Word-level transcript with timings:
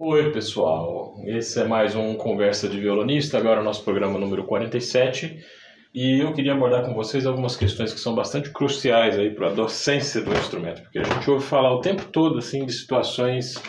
Oi, 0.00 0.30
pessoal. 0.30 1.16
Esse 1.24 1.60
é 1.60 1.64
mais 1.64 1.96
um 1.96 2.14
Conversa 2.14 2.68
de 2.68 2.78
Violonista, 2.78 3.36
agora 3.36 3.64
nosso 3.64 3.82
programa 3.82 4.16
número 4.16 4.44
47. 4.44 5.44
E 5.92 6.20
eu 6.20 6.32
queria 6.32 6.52
abordar 6.52 6.84
com 6.84 6.94
vocês 6.94 7.26
algumas 7.26 7.56
questões 7.56 7.92
que 7.92 7.98
são 7.98 8.14
bastante 8.14 8.52
cruciais 8.52 9.18
aí 9.18 9.34
para 9.34 9.48
a 9.48 9.52
docência 9.52 10.22
do 10.22 10.32
instrumento, 10.32 10.82
porque 10.82 11.00
a 11.00 11.02
gente 11.02 11.28
ouve 11.28 11.44
falar 11.44 11.74
o 11.74 11.80
tempo 11.80 12.04
todo 12.12 12.38
assim 12.38 12.64
de 12.64 12.72
situações 12.74 13.60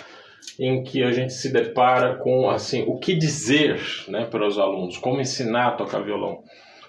em 0.60 0.84
que 0.84 1.02
a 1.02 1.12
gente 1.12 1.34
se 1.34 1.52
depara 1.52 2.18
com 2.18 2.48
assim 2.48 2.84
o 2.88 3.00
que 3.00 3.16
dizer, 3.16 3.82
né, 4.08 4.26
para 4.26 4.46
os 4.46 4.60
alunos, 4.60 5.00
como 5.00 5.20
ensinar 5.20 5.70
a 5.70 5.78
tocar 5.78 6.04
violão. 6.04 6.44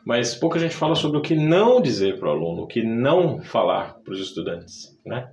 Mas 0.05 0.35
pouca 0.35 0.59
gente 0.59 0.77
fala 0.77 0.95
sobre 0.95 1.17
o 1.17 1.23
que 1.23 1.35
não 1.35 1.81
dizer 1.81 2.19
para 2.19 2.29
o 2.29 2.33
aluno, 2.33 2.65
o 2.65 2.67
que 2.67 2.83
não 2.83 3.41
falar 3.41 3.95
para 4.05 4.13
os 4.13 4.21
estudantes, 4.21 4.99
né? 5.05 5.31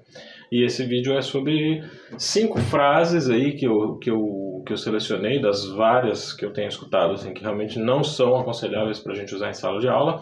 E 0.51 0.63
esse 0.63 0.85
vídeo 0.85 1.17
é 1.17 1.21
sobre 1.21 1.83
cinco 2.17 2.59
frases 2.59 3.29
aí 3.29 3.53
que 3.53 3.65
eu, 3.65 3.97
que 3.97 4.09
eu, 4.09 4.63
que 4.65 4.71
eu 4.71 4.77
selecionei 4.77 5.41
das 5.41 5.67
várias 5.67 6.31
que 6.31 6.45
eu 6.45 6.53
tenho 6.53 6.69
escutado, 6.69 7.13
assim, 7.13 7.33
que 7.33 7.41
realmente 7.41 7.77
não 7.79 8.03
são 8.03 8.35
aconselháveis 8.35 8.99
para 8.99 9.13
a 9.13 9.15
gente 9.15 9.35
usar 9.35 9.49
em 9.49 9.53
sala 9.53 9.79
de 9.79 9.89
aula, 9.89 10.21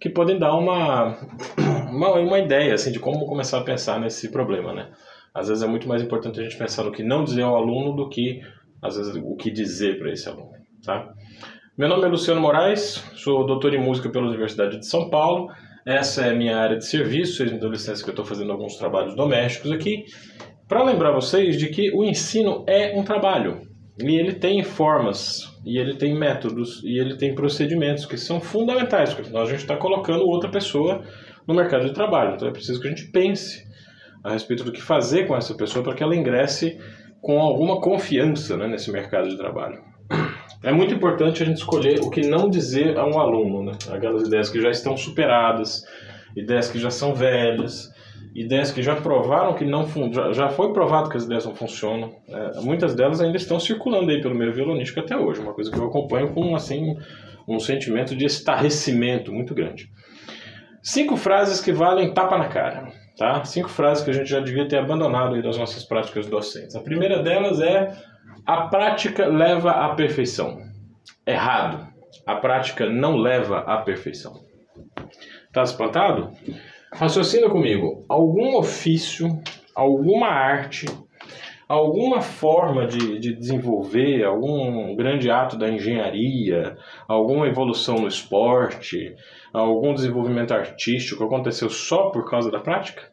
que 0.00 0.08
podem 0.08 0.38
dar 0.38 0.54
uma, 0.54 1.16
uma, 1.90 2.12
uma 2.14 2.38
ideia 2.38 2.74
assim, 2.74 2.90
de 2.90 2.98
como 2.98 3.26
começar 3.26 3.58
a 3.58 3.64
pensar 3.64 4.00
nesse 4.00 4.30
problema, 4.30 4.72
né? 4.72 4.90
Às 5.34 5.48
vezes 5.48 5.62
é 5.62 5.66
muito 5.66 5.86
mais 5.86 6.02
importante 6.02 6.40
a 6.40 6.42
gente 6.42 6.56
pensar 6.56 6.84
no 6.84 6.92
que 6.92 7.02
não 7.02 7.22
dizer 7.22 7.42
ao 7.42 7.56
aluno 7.56 7.94
do 7.94 8.08
que, 8.08 8.40
às 8.80 8.96
vezes, 8.96 9.14
o 9.14 9.36
que 9.36 9.50
dizer 9.50 9.98
para 9.98 10.10
esse 10.10 10.26
aluno, 10.26 10.52
tá? 10.82 11.12
Meu 11.76 11.90
nome 11.90 12.04
é 12.04 12.08
Luciano 12.08 12.40
Moraes, 12.40 13.04
sou 13.16 13.44
doutor 13.44 13.74
em 13.74 13.78
música 13.78 14.08
pela 14.08 14.26
Universidade 14.26 14.78
de 14.78 14.86
São 14.86 15.10
Paulo 15.10 15.50
essa 15.86 16.26
é 16.26 16.30
a 16.30 16.34
minha 16.34 16.56
área 16.56 16.76
de 16.76 16.84
serviço, 16.84 17.36
vocês 17.36 17.52
me 17.52 17.60
dão 17.60 17.70
licença 17.70 18.02
que 18.02 18.10
eu 18.10 18.12
estou 18.12 18.24
fazendo 18.24 18.50
alguns 18.50 18.76
trabalhos 18.76 19.14
domésticos 19.14 19.70
aqui, 19.70 20.04
para 20.66 20.82
lembrar 20.82 21.12
vocês 21.12 21.56
de 21.56 21.68
que 21.68 21.94
o 21.94 22.04
ensino 22.04 22.64
é 22.66 22.98
um 22.98 23.04
trabalho, 23.04 23.62
e 24.02 24.18
ele 24.18 24.34
tem 24.34 24.64
formas, 24.64 25.42
e 25.64 25.78
ele 25.78 25.94
tem 25.94 26.18
métodos, 26.18 26.82
e 26.82 26.98
ele 26.98 27.16
tem 27.16 27.36
procedimentos 27.36 28.04
que 28.04 28.16
são 28.16 28.40
fundamentais, 28.40 29.14
porque 29.14 29.30
nós 29.30 29.48
a 29.48 29.52
gente 29.52 29.60
está 29.60 29.76
colocando 29.76 30.26
outra 30.26 30.50
pessoa 30.50 31.04
no 31.46 31.54
mercado 31.54 31.86
de 31.86 31.94
trabalho, 31.94 32.34
então 32.34 32.48
é 32.48 32.52
preciso 32.52 32.80
que 32.80 32.88
a 32.88 32.90
gente 32.90 33.10
pense 33.12 33.64
a 34.24 34.32
respeito 34.32 34.64
do 34.64 34.72
que 34.72 34.82
fazer 34.82 35.28
com 35.28 35.36
essa 35.36 35.54
pessoa 35.54 35.84
para 35.84 35.94
que 35.94 36.02
ela 36.02 36.16
ingresse 36.16 36.76
com 37.20 37.40
alguma 37.40 37.80
confiança 37.80 38.56
né, 38.56 38.66
nesse 38.66 38.90
mercado 38.90 39.28
de 39.28 39.36
trabalho. 39.36 39.80
É 40.62 40.72
muito 40.72 40.94
importante 40.94 41.42
a 41.42 41.46
gente 41.46 41.58
escolher 41.58 42.00
o 42.00 42.10
que 42.10 42.26
não 42.26 42.48
dizer 42.48 42.96
a 42.98 43.06
um 43.06 43.18
aluno, 43.18 43.62
né? 43.62 43.72
Aquelas 43.90 44.26
ideias 44.26 44.48
que 44.48 44.60
já 44.60 44.70
estão 44.70 44.96
superadas, 44.96 45.84
ideias 46.34 46.68
que 46.68 46.78
já 46.78 46.90
são 46.90 47.14
velhas, 47.14 47.90
ideias 48.34 48.70
que 48.70 48.82
já 48.82 48.94
provaram 48.96 49.54
que 49.54 49.64
não 49.64 49.86
já, 50.12 50.32
já 50.32 50.48
foi 50.48 50.72
provado 50.72 51.08
que 51.08 51.16
as 51.16 51.24
ideias 51.24 51.46
não 51.46 51.54
funcionam. 51.54 52.14
É, 52.28 52.60
muitas 52.60 52.94
delas 52.94 53.20
ainda 53.20 53.36
estão 53.36 53.58
circulando 53.58 54.10
aí 54.10 54.20
pelo 54.20 54.34
meio 54.34 54.52
violonístico 54.52 55.00
até 55.00 55.16
hoje, 55.16 55.40
uma 55.40 55.54
coisa 55.54 55.70
que 55.70 55.78
eu 55.78 55.86
acompanho 55.86 56.32
com 56.32 56.54
assim 56.54 56.96
um 57.48 57.58
sentimento 57.58 58.14
de 58.14 58.24
estarrecimento 58.24 59.32
muito 59.32 59.54
grande. 59.54 59.88
Cinco 60.82 61.16
frases 61.16 61.60
que 61.60 61.72
valem 61.72 62.12
tapa 62.12 62.36
na 62.36 62.48
cara, 62.48 62.88
tá? 63.16 63.44
Cinco 63.44 63.68
frases 63.68 64.04
que 64.04 64.10
a 64.10 64.12
gente 64.12 64.28
já 64.28 64.40
devia 64.40 64.68
ter 64.68 64.78
abandonado 64.78 65.34
aí 65.34 65.42
das 65.42 65.56
nossas 65.56 65.84
práticas 65.84 66.26
docentes. 66.26 66.76
A 66.76 66.80
primeira 66.80 67.22
delas 67.22 67.60
é 67.60 67.92
a 68.46 68.68
prática 68.68 69.26
leva 69.26 69.72
à 69.72 69.94
perfeição. 69.96 70.62
Errado. 71.26 71.92
A 72.24 72.36
prática 72.36 72.88
não 72.88 73.16
leva 73.16 73.58
à 73.58 73.78
perfeição. 73.78 74.34
Tá 75.52 75.64
espantado? 75.64 76.30
Raciocina 76.92 77.50
comigo. 77.50 78.04
Algum 78.08 78.56
ofício, 78.56 79.42
alguma 79.74 80.28
arte, 80.28 80.86
alguma 81.68 82.20
forma 82.20 82.86
de, 82.86 83.18
de 83.18 83.34
desenvolver, 83.34 84.24
algum 84.24 84.94
grande 84.94 85.28
ato 85.28 85.58
da 85.58 85.68
engenharia, 85.68 86.76
alguma 87.08 87.48
evolução 87.48 87.96
no 87.96 88.06
esporte, 88.06 89.16
algum 89.52 89.92
desenvolvimento 89.92 90.54
artístico 90.54 91.24
aconteceu 91.24 91.68
só 91.68 92.10
por 92.10 92.30
causa 92.30 92.48
da 92.48 92.60
prática? 92.60 93.10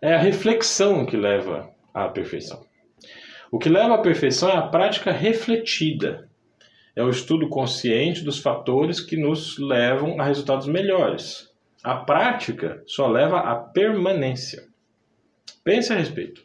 É 0.00 0.14
a 0.14 0.18
reflexão 0.18 1.04
que 1.04 1.16
leva 1.16 1.76
à 2.04 2.08
perfeição. 2.08 2.64
O 3.50 3.58
que 3.58 3.68
leva 3.68 3.94
à 3.94 3.98
perfeição 3.98 4.50
é 4.50 4.56
a 4.56 4.66
prática 4.66 5.10
refletida. 5.10 6.28
É 6.94 7.02
o 7.02 7.10
estudo 7.10 7.48
consciente 7.48 8.24
dos 8.24 8.38
fatores 8.40 9.00
que 9.00 9.16
nos 9.16 9.58
levam 9.58 10.20
a 10.20 10.24
resultados 10.24 10.66
melhores. 10.66 11.48
A 11.82 11.94
prática 11.94 12.82
só 12.86 13.06
leva 13.06 13.38
à 13.38 13.54
permanência. 13.54 14.64
Pense 15.64 15.92
a 15.92 15.96
respeito. 15.96 16.42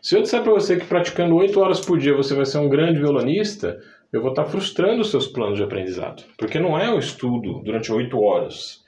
Se 0.00 0.16
eu 0.16 0.22
disser 0.22 0.42
para 0.42 0.52
você 0.52 0.76
que 0.76 0.84
praticando 0.84 1.36
8 1.36 1.58
horas 1.58 1.80
por 1.80 1.98
dia 1.98 2.14
você 2.14 2.34
vai 2.34 2.44
ser 2.44 2.58
um 2.58 2.68
grande 2.68 2.98
violonista, 2.98 3.80
eu 4.12 4.20
vou 4.20 4.30
estar 4.30 4.44
frustrando 4.44 5.00
os 5.00 5.10
seus 5.10 5.26
planos 5.26 5.56
de 5.56 5.64
aprendizado. 5.64 6.24
Porque 6.36 6.58
não 6.58 6.78
é 6.78 6.92
o 6.92 6.98
estudo 6.98 7.62
durante 7.64 7.90
8 7.90 8.20
horas, 8.20 8.82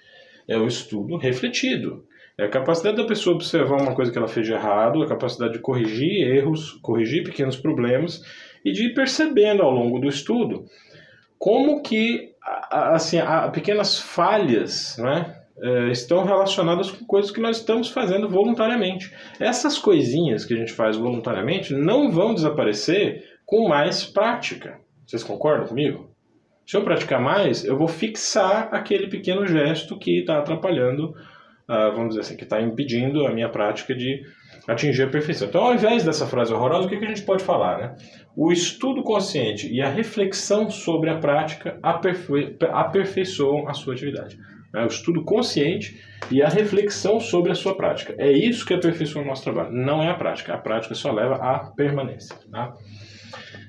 é 0.46 0.58
o 0.58 0.66
estudo 0.66 1.16
refletido. 1.16 2.04
É 2.38 2.44
a 2.44 2.50
capacidade 2.50 2.96
da 2.96 3.04
pessoa 3.04 3.36
observar 3.36 3.80
uma 3.80 3.94
coisa 3.94 4.10
que 4.10 4.18
ela 4.18 4.26
fez 4.26 4.46
de 4.46 4.52
errado, 4.52 5.02
a 5.02 5.08
capacidade 5.08 5.52
de 5.52 5.60
corrigir 5.60 6.26
erros, 6.26 6.72
corrigir 6.82 7.22
pequenos 7.22 7.56
problemas 7.56 8.22
e 8.64 8.72
de 8.72 8.86
ir 8.86 8.94
percebendo 8.94 9.62
ao 9.62 9.70
longo 9.70 10.00
do 10.00 10.08
estudo 10.08 10.64
como 11.38 11.82
que 11.82 12.32
assim, 12.70 13.18
pequenas 13.52 13.98
falhas 13.98 14.96
né, 14.98 15.36
é, 15.60 15.90
estão 15.90 16.24
relacionadas 16.24 16.90
com 16.90 17.04
coisas 17.04 17.30
que 17.30 17.40
nós 17.40 17.58
estamos 17.58 17.90
fazendo 17.90 18.28
voluntariamente. 18.28 19.14
Essas 19.38 19.78
coisinhas 19.78 20.44
que 20.44 20.54
a 20.54 20.56
gente 20.56 20.72
faz 20.72 20.96
voluntariamente 20.96 21.74
não 21.74 22.10
vão 22.10 22.34
desaparecer 22.34 23.24
com 23.44 23.68
mais 23.68 24.04
prática. 24.04 24.80
Vocês 25.06 25.22
concordam 25.22 25.66
comigo? 25.66 26.10
Se 26.66 26.78
eu 26.78 26.82
praticar 26.82 27.20
mais, 27.20 27.62
eu 27.62 27.76
vou 27.76 27.88
fixar 27.88 28.70
aquele 28.72 29.08
pequeno 29.08 29.46
gesto 29.46 29.98
que 29.98 30.20
está 30.20 30.38
atrapalhando 30.38 31.14
uh, 31.68 31.92
vamos 31.92 32.08
dizer 32.08 32.20
assim, 32.20 32.36
que 32.36 32.44
está 32.44 32.60
impedindo 32.60 33.26
a 33.26 33.32
minha 33.32 33.48
prática 33.48 33.94
de 33.94 34.22
atingir 34.66 35.02
a 35.02 35.08
perfeição. 35.08 35.48
Então, 35.48 35.62
ao 35.62 35.74
invés 35.74 36.04
dessa 36.04 36.26
frase 36.26 36.52
horrorosa, 36.52 36.86
o 36.86 36.90
que, 36.90 36.96
que 36.96 37.04
a 37.04 37.08
gente 37.08 37.22
pode 37.22 37.44
falar? 37.44 37.78
Né? 37.78 37.96
O 38.36 38.50
estudo 38.52 39.02
consciente 39.02 39.72
e 39.72 39.80
a 39.80 39.88
reflexão 39.88 40.70
sobre 40.70 41.10
a 41.10 41.18
prática 41.18 41.78
aperfei 41.82 42.56
aperfeiçoam 42.72 43.68
a 43.68 43.74
sua 43.74 43.94
atividade. 43.94 44.38
Né? 44.72 44.82
O 44.82 44.86
estudo 44.86 45.22
consciente 45.24 46.00
e 46.30 46.42
a 46.42 46.48
reflexão 46.48 47.20
sobre 47.20 47.52
a 47.52 47.54
sua 47.54 47.76
prática. 47.76 48.14
É 48.18 48.30
isso 48.32 48.64
que 48.64 48.74
aperfeiçoa 48.74 49.22
o 49.22 49.26
nosso 49.26 49.44
trabalho, 49.44 49.72
não 49.72 50.02
é 50.02 50.08
a 50.08 50.14
prática. 50.14 50.54
A 50.54 50.58
prática 50.58 50.94
só 50.94 51.12
leva 51.12 51.36
à 51.36 51.70
permanência. 51.76 52.36
Tá? 52.50 52.72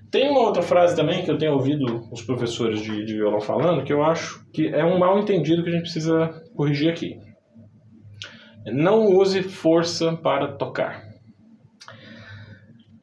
Tem 0.09 0.29
uma 0.29 0.39
outra 0.39 0.61
frase 0.61 0.95
também 0.95 1.23
que 1.23 1.29
eu 1.29 1.37
tenho 1.37 1.53
ouvido 1.53 2.07
os 2.09 2.21
professores 2.21 2.81
de, 2.81 3.03
de 3.03 3.15
violão 3.15 3.41
falando, 3.41 3.83
que 3.83 3.91
eu 3.91 4.01
acho 4.01 4.45
que 4.53 4.67
é 4.67 4.85
um 4.85 4.97
mal 4.97 5.19
entendido 5.19 5.61
que 5.61 5.69
a 5.69 5.73
gente 5.73 5.81
precisa 5.81 6.41
corrigir 6.55 6.89
aqui. 6.89 7.17
Não 8.65 9.05
use 9.05 9.43
força 9.43 10.15
para 10.15 10.53
tocar. 10.53 11.03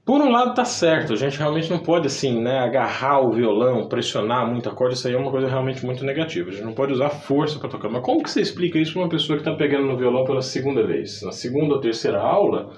Por 0.04 0.20
um 0.20 0.30
lado 0.30 0.52
tá 0.52 0.64
certo, 0.64 1.12
a 1.12 1.16
gente 1.16 1.38
realmente 1.38 1.70
não 1.70 1.78
pode 1.78 2.08
assim, 2.08 2.42
né, 2.42 2.58
agarrar 2.58 3.20
o 3.20 3.30
violão, 3.30 3.88
pressionar 3.88 4.44
muito 4.44 4.68
a 4.68 4.74
corda, 4.74 4.94
isso 4.94 5.06
aí 5.06 5.14
é 5.14 5.16
uma 5.16 5.30
coisa 5.30 5.46
realmente 5.46 5.86
muito 5.86 6.04
negativa. 6.04 6.50
A 6.50 6.52
gente 6.52 6.64
não 6.64 6.72
pode 6.72 6.92
usar 6.92 7.08
força 7.08 7.60
para 7.60 7.68
tocar. 7.68 7.88
Mas 7.88 8.02
como 8.02 8.20
que 8.20 8.28
você 8.28 8.40
explica 8.40 8.80
isso 8.80 8.94
para 8.94 9.02
uma 9.02 9.08
pessoa 9.08 9.38
que 9.38 9.48
está 9.48 9.56
pegando 9.56 9.86
no 9.86 9.96
violão 9.96 10.24
pela 10.24 10.42
segunda 10.42 10.84
vez? 10.84 11.22
Na 11.22 11.30
segunda 11.30 11.74
ou 11.74 11.80
terceira 11.80 12.20
aula, 12.20 12.72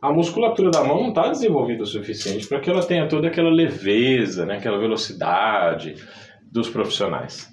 a 0.00 0.10
musculatura 0.10 0.70
da 0.70 0.82
mão 0.82 1.02
não 1.02 1.08
está 1.10 1.28
desenvolvida 1.28 1.82
o 1.82 1.86
suficiente 1.86 2.48
para 2.48 2.58
que 2.58 2.70
ela 2.70 2.82
tenha 2.82 3.06
toda 3.06 3.28
aquela 3.28 3.50
leveza, 3.50 4.46
né, 4.46 4.56
aquela 4.56 4.78
velocidade 4.78 5.94
dos 6.50 6.70
profissionais. 6.70 7.51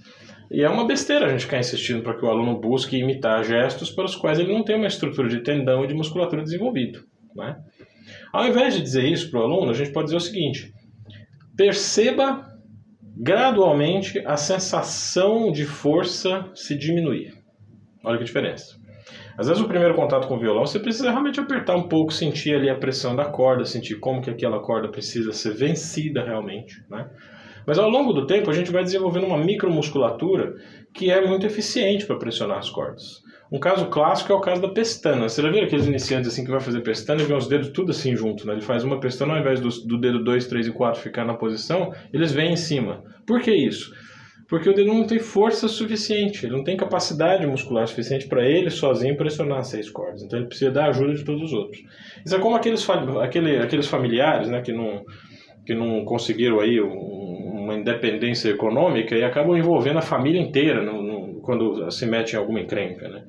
E 0.51 0.63
é 0.63 0.69
uma 0.69 0.87
besteira 0.87 1.25
a 1.25 1.29
gente 1.29 1.45
ficar 1.45 1.59
insistindo 1.59 2.01
para 2.01 2.15
que 2.15 2.25
o 2.25 2.29
aluno 2.29 2.59
busque 2.59 2.97
imitar 2.97 3.43
gestos 3.43 3.91
para 3.91 4.05
os 4.05 4.15
quais 4.15 4.39
ele 4.39 4.51
não 4.51 4.63
tem 4.63 4.75
uma 4.75 4.87
estrutura 4.87 5.29
de 5.29 5.41
tendão 5.41 5.83
e 5.83 5.87
de 5.87 5.93
musculatura 5.93 6.41
desenvolvido. 6.41 7.03
Né? 7.35 7.55
Ao 8.33 8.47
invés 8.47 8.73
de 8.73 8.81
dizer 8.81 9.05
isso 9.05 9.29
para 9.29 9.41
o 9.41 9.43
aluno, 9.43 9.71
a 9.71 9.75
gente 9.75 9.91
pode 9.91 10.05
dizer 10.05 10.17
o 10.17 10.21
seguinte: 10.21 10.73
perceba 11.55 12.49
gradualmente 13.15 14.19
a 14.25 14.37
sensação 14.37 15.51
de 15.51 15.65
força 15.65 16.49
se 16.55 16.75
diminuir. 16.75 17.33
Olha 18.03 18.17
que 18.17 18.23
diferença. 18.23 18.79
Às 19.37 19.47
vezes 19.47 19.61
o 19.61 19.67
primeiro 19.67 19.93
contato 19.93 20.27
com 20.27 20.35
o 20.35 20.39
violão 20.39 20.65
você 20.65 20.79
precisa 20.79 21.11
realmente 21.11 21.39
apertar 21.39 21.75
um 21.75 21.87
pouco, 21.87 22.11
sentir 22.11 22.55
ali 22.55 22.69
a 22.69 22.75
pressão 22.75 23.15
da 23.15 23.25
corda, 23.25 23.65
sentir 23.65 23.95
como 23.95 24.21
que 24.21 24.29
aquela 24.29 24.59
corda 24.59 24.89
precisa 24.89 25.31
ser 25.31 25.53
vencida 25.53 26.23
realmente, 26.23 26.83
né? 26.89 27.09
Mas 27.65 27.77
ao 27.77 27.89
longo 27.89 28.13
do 28.13 28.25
tempo 28.25 28.49
a 28.49 28.53
gente 28.53 28.71
vai 28.71 28.83
desenvolvendo 28.83 29.25
uma 29.25 29.37
micromusculatura 29.37 30.55
que 30.93 31.11
é 31.11 31.25
muito 31.25 31.45
eficiente 31.45 32.05
para 32.05 32.17
pressionar 32.17 32.57
as 32.57 32.69
cordas. 32.69 33.21
Um 33.51 33.59
caso 33.59 33.87
clássico 33.87 34.31
é 34.31 34.35
o 34.35 34.41
caso 34.41 34.61
da 34.61 34.69
pestana. 34.69 35.27
Você 35.27 35.41
já 35.41 35.49
viu 35.49 35.63
aqueles 35.63 35.87
iniciantes 35.87 36.31
assim 36.31 36.45
que 36.45 36.51
vai 36.51 36.59
fazer 36.59 36.81
pestana 36.81 37.21
e 37.21 37.25
vê 37.25 37.33
os 37.33 37.47
dedos 37.47 37.69
tudo 37.69 37.91
assim 37.91 38.15
junto, 38.15 38.45
né? 38.45 38.53
Ele 38.53 38.61
faz 38.61 38.83
uma 38.83 38.99
pestana 38.99 39.33
ao 39.33 39.39
invés 39.39 39.59
do, 39.59 39.69
do 39.87 39.99
dedo 39.99 40.23
2, 40.23 40.45
3 40.45 40.67
e 40.67 40.71
4 40.71 41.01
ficar 41.01 41.25
na 41.25 41.33
posição, 41.33 41.91
eles 42.13 42.31
vêm 42.31 42.53
em 42.53 42.57
cima. 42.57 43.03
Por 43.25 43.41
que 43.41 43.51
isso? 43.51 43.91
Porque 44.47 44.67
o 44.67 44.73
dedo 44.73 44.93
não 44.93 45.05
tem 45.05 45.19
força 45.19 45.67
suficiente, 45.67 46.45
ele 46.45 46.55
não 46.55 46.63
tem 46.63 46.75
capacidade 46.75 47.45
muscular 47.45 47.87
suficiente 47.87 48.27
para 48.27 48.47
ele 48.47 48.71
sozinho 48.71 49.15
pressionar 49.15 49.63
seis 49.63 49.89
cordas. 49.89 50.23
Então 50.23 50.39
ele 50.39 50.47
precisa 50.47 50.71
da 50.71 50.87
ajuda 50.87 51.13
de 51.13 51.23
todos 51.23 51.43
os 51.43 51.53
outros. 51.53 51.83
Isso 52.25 52.35
é 52.35 52.39
como 52.39 52.55
aqueles, 52.55 52.87
aquele, 53.21 53.57
aqueles 53.57 53.87
familiares 53.87 54.47
né, 54.47 54.61
que, 54.61 54.73
não, 54.73 55.03
que 55.65 55.75
não 55.75 56.03
conseguiram 56.03 56.59
aí 56.59 56.79
uma 57.69 57.79
independência 57.79 58.49
econômica 58.49 59.15
e 59.15 59.23
acabam 59.23 59.57
envolvendo 59.57 59.99
a 59.99 60.01
família 60.01 60.41
inteira 60.41 60.83
no, 60.83 61.01
no, 61.01 61.41
quando 61.41 61.89
se 61.91 62.05
mete 62.05 62.33
em 62.33 62.37
alguma 62.37 62.59
encrenca. 62.59 63.07
Né? 63.07 63.23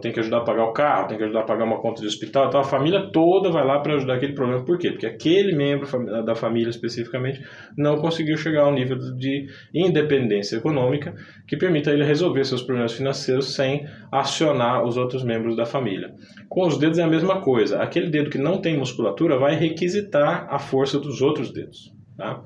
tenho 0.00 0.14
que 0.14 0.20
ajudar 0.20 0.38
a 0.38 0.44
pagar 0.44 0.64
o 0.64 0.72
carro, 0.72 1.08
tenho 1.08 1.18
que 1.18 1.24
ajudar 1.24 1.40
a 1.40 1.44
pagar 1.44 1.64
uma 1.64 1.80
conta 1.80 2.00
de 2.00 2.06
hospital, 2.06 2.48
então 2.48 2.60
a 2.60 2.64
família 2.64 3.10
toda 3.12 3.50
vai 3.50 3.64
lá 3.64 3.80
para 3.80 3.94
ajudar 3.94 4.14
aquele 4.14 4.34
problema. 4.34 4.64
Por 4.64 4.78
quê? 4.78 4.90
Porque 4.90 5.06
aquele 5.06 5.54
membro 5.54 5.86
da 6.24 6.34
família 6.34 6.70
especificamente 6.70 7.42
não 7.76 7.96
conseguiu 7.96 8.36
chegar 8.36 8.62
ao 8.62 8.72
nível 8.72 8.98
de 9.16 9.46
independência 9.74 10.56
econômica 10.56 11.14
que 11.46 11.56
permita 11.56 11.90
ele 11.90 12.04
resolver 12.04 12.44
seus 12.44 12.62
problemas 12.62 12.92
financeiros 12.92 13.54
sem 13.54 13.86
acionar 14.10 14.84
os 14.84 14.96
outros 14.96 15.24
membros 15.24 15.56
da 15.56 15.66
família. 15.66 16.14
Com 16.48 16.66
os 16.66 16.78
dedos 16.78 16.98
é 16.98 17.02
a 17.02 17.08
mesma 17.08 17.40
coisa. 17.40 17.80
Aquele 17.80 18.10
dedo 18.10 18.30
que 18.30 18.38
não 18.38 18.60
tem 18.60 18.76
musculatura 18.76 19.38
vai 19.38 19.54
requisitar 19.54 20.46
a 20.50 20.58
força 20.58 20.98
dos 20.98 21.22
outros 21.22 21.52
dedos. 21.52 21.96
Tá? 22.16 22.42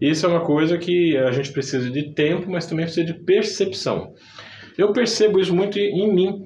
Isso 0.00 0.26
é 0.26 0.28
uma 0.28 0.44
coisa 0.44 0.76
que 0.76 1.16
a 1.16 1.32
gente 1.32 1.52
precisa 1.52 1.90
de 1.90 2.14
tempo, 2.14 2.50
mas 2.50 2.66
também 2.66 2.84
precisa 2.84 3.06
de 3.06 3.14
percepção. 3.24 4.12
Eu 4.76 4.92
percebo 4.92 5.40
isso 5.40 5.54
muito 5.54 5.78
em 5.78 6.12
mim 6.12 6.44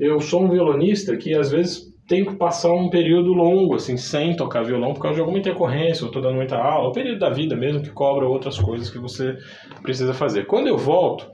eu 0.00 0.18
sou 0.18 0.42
um 0.42 0.48
violonista 0.48 1.14
que 1.14 1.34
às 1.34 1.50
vezes 1.50 1.90
tenho 2.08 2.24
que 2.26 2.36
passar 2.36 2.72
um 2.72 2.88
período 2.88 3.34
longo, 3.34 3.74
assim, 3.74 3.98
sem 3.98 4.34
tocar 4.34 4.64
violão 4.64 4.94
por 4.94 5.02
causa 5.02 5.16
de 5.16 5.20
alguma 5.20 5.38
intercorrência, 5.38 6.02
ou 6.02 6.08
estou 6.08 6.22
dando 6.22 6.36
muita 6.36 6.56
aula, 6.56 6.88
o 6.88 6.92
período 6.92 7.18
da 7.18 7.28
vida 7.28 7.54
mesmo 7.54 7.82
que 7.82 7.90
cobra 7.90 8.26
outras 8.26 8.58
coisas 8.58 8.88
que 8.88 8.98
você 8.98 9.36
precisa 9.82 10.14
fazer. 10.14 10.46
Quando 10.46 10.68
eu 10.68 10.78
volto, 10.78 11.30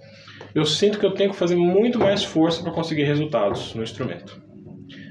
eu 0.53 0.67
sinto 0.67 0.99
que 0.99 1.07
eu 1.07 1.13
tenho 1.13 1.31
que 1.31 1.37
fazer 1.37 1.55
muito 1.55 1.99
mais 1.99 2.25
força 2.25 2.61
para 2.61 2.73
conseguir 2.73 3.05
resultados 3.05 3.73
no 3.75 3.85
instrumento. 3.85 4.43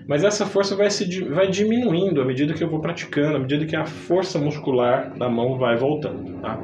Mas 0.08 0.24
essa 0.24 0.46
força 0.46 0.76
vai, 0.76 0.90
se, 0.90 1.24
vai 1.26 1.48
diminuindo 1.48 2.22
à 2.22 2.26
medida 2.26 2.54
que 2.54 2.64
eu 2.64 2.70
vou 2.70 2.80
praticando, 2.80 3.38
à 3.38 3.40
medida 3.40 3.66
que 3.66 3.76
a 3.76 3.86
força 3.86 4.38
muscular 4.38 5.18
da 5.18 5.28
mão 5.28 5.58
vai 5.58 5.76
voltando. 5.76 6.40
Tá? 6.42 6.60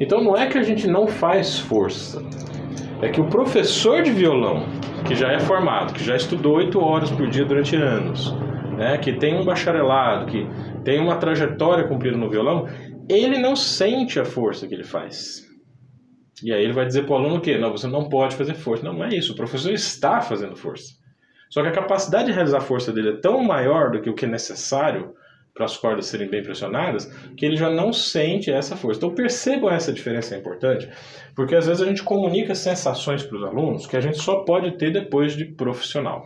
Então 0.00 0.22
não 0.22 0.36
é 0.36 0.46
que 0.48 0.58
a 0.58 0.62
gente 0.62 0.88
não 0.88 1.06
faz 1.06 1.58
força, 1.58 2.22
é 3.02 3.08
que 3.08 3.20
o 3.20 3.28
professor 3.28 4.02
de 4.02 4.10
violão, 4.10 4.66
que 5.06 5.14
já 5.14 5.32
é 5.32 5.38
formado, 5.38 5.94
que 5.94 6.04
já 6.04 6.16
estudou 6.16 6.56
oito 6.56 6.80
horas 6.80 7.10
por 7.10 7.28
dia 7.28 7.44
durante 7.44 7.76
anos, 7.76 8.34
né, 8.76 8.98
que 8.98 9.12
tem 9.12 9.34
um 9.34 9.44
bacharelado, 9.44 10.26
que 10.26 10.46
tem 10.84 11.00
uma 11.00 11.16
trajetória 11.16 11.86
cumprida 11.86 12.16
no 12.16 12.28
violão, 12.28 12.66
ele 13.08 13.38
não 13.38 13.56
sente 13.56 14.18
a 14.20 14.24
força 14.24 14.66
que 14.66 14.74
ele 14.74 14.84
faz. 14.84 15.48
E 16.42 16.52
aí 16.52 16.62
ele 16.62 16.72
vai 16.72 16.86
dizer 16.86 17.04
para 17.04 17.12
o 17.12 17.18
aluno 17.18 17.36
o 17.36 17.40
quê? 17.40 17.58
Não, 17.58 17.70
você 17.70 17.86
não 17.86 18.08
pode 18.08 18.36
fazer 18.36 18.54
força. 18.54 18.84
Não, 18.84 18.94
não 18.94 19.04
é 19.04 19.14
isso. 19.14 19.32
O 19.32 19.36
professor 19.36 19.72
está 19.72 20.20
fazendo 20.22 20.56
força. 20.56 20.99
Só 21.50 21.62
que 21.62 21.68
a 21.68 21.72
capacidade 21.72 22.28
de 22.28 22.32
realizar 22.32 22.58
a 22.58 22.62
força 22.62 22.92
dele 22.92 23.10
é 23.10 23.16
tão 23.16 23.42
maior 23.42 23.90
do 23.90 24.00
que 24.00 24.08
o 24.08 24.14
que 24.14 24.24
é 24.24 24.28
necessário 24.28 25.14
para 25.52 25.64
as 25.64 25.76
cordas 25.76 26.06
serem 26.06 26.30
bem 26.30 26.42
pressionadas, 26.42 27.06
que 27.36 27.44
ele 27.44 27.56
já 27.56 27.68
não 27.68 27.92
sente 27.92 28.50
essa 28.50 28.76
força. 28.76 28.98
Então 28.98 29.14
percebam 29.14 29.68
essa 29.68 29.92
diferença 29.92 30.34
é 30.34 30.38
importante, 30.38 30.88
porque 31.34 31.56
às 31.56 31.66
vezes 31.66 31.82
a 31.82 31.86
gente 31.86 32.02
comunica 32.02 32.54
sensações 32.54 33.22
para 33.22 33.36
os 33.36 33.44
alunos 33.44 33.86
que 33.86 33.96
a 33.96 34.00
gente 34.00 34.18
só 34.18 34.44
pode 34.44 34.78
ter 34.78 34.92
depois 34.92 35.36
de 35.36 35.44
profissional. 35.44 36.24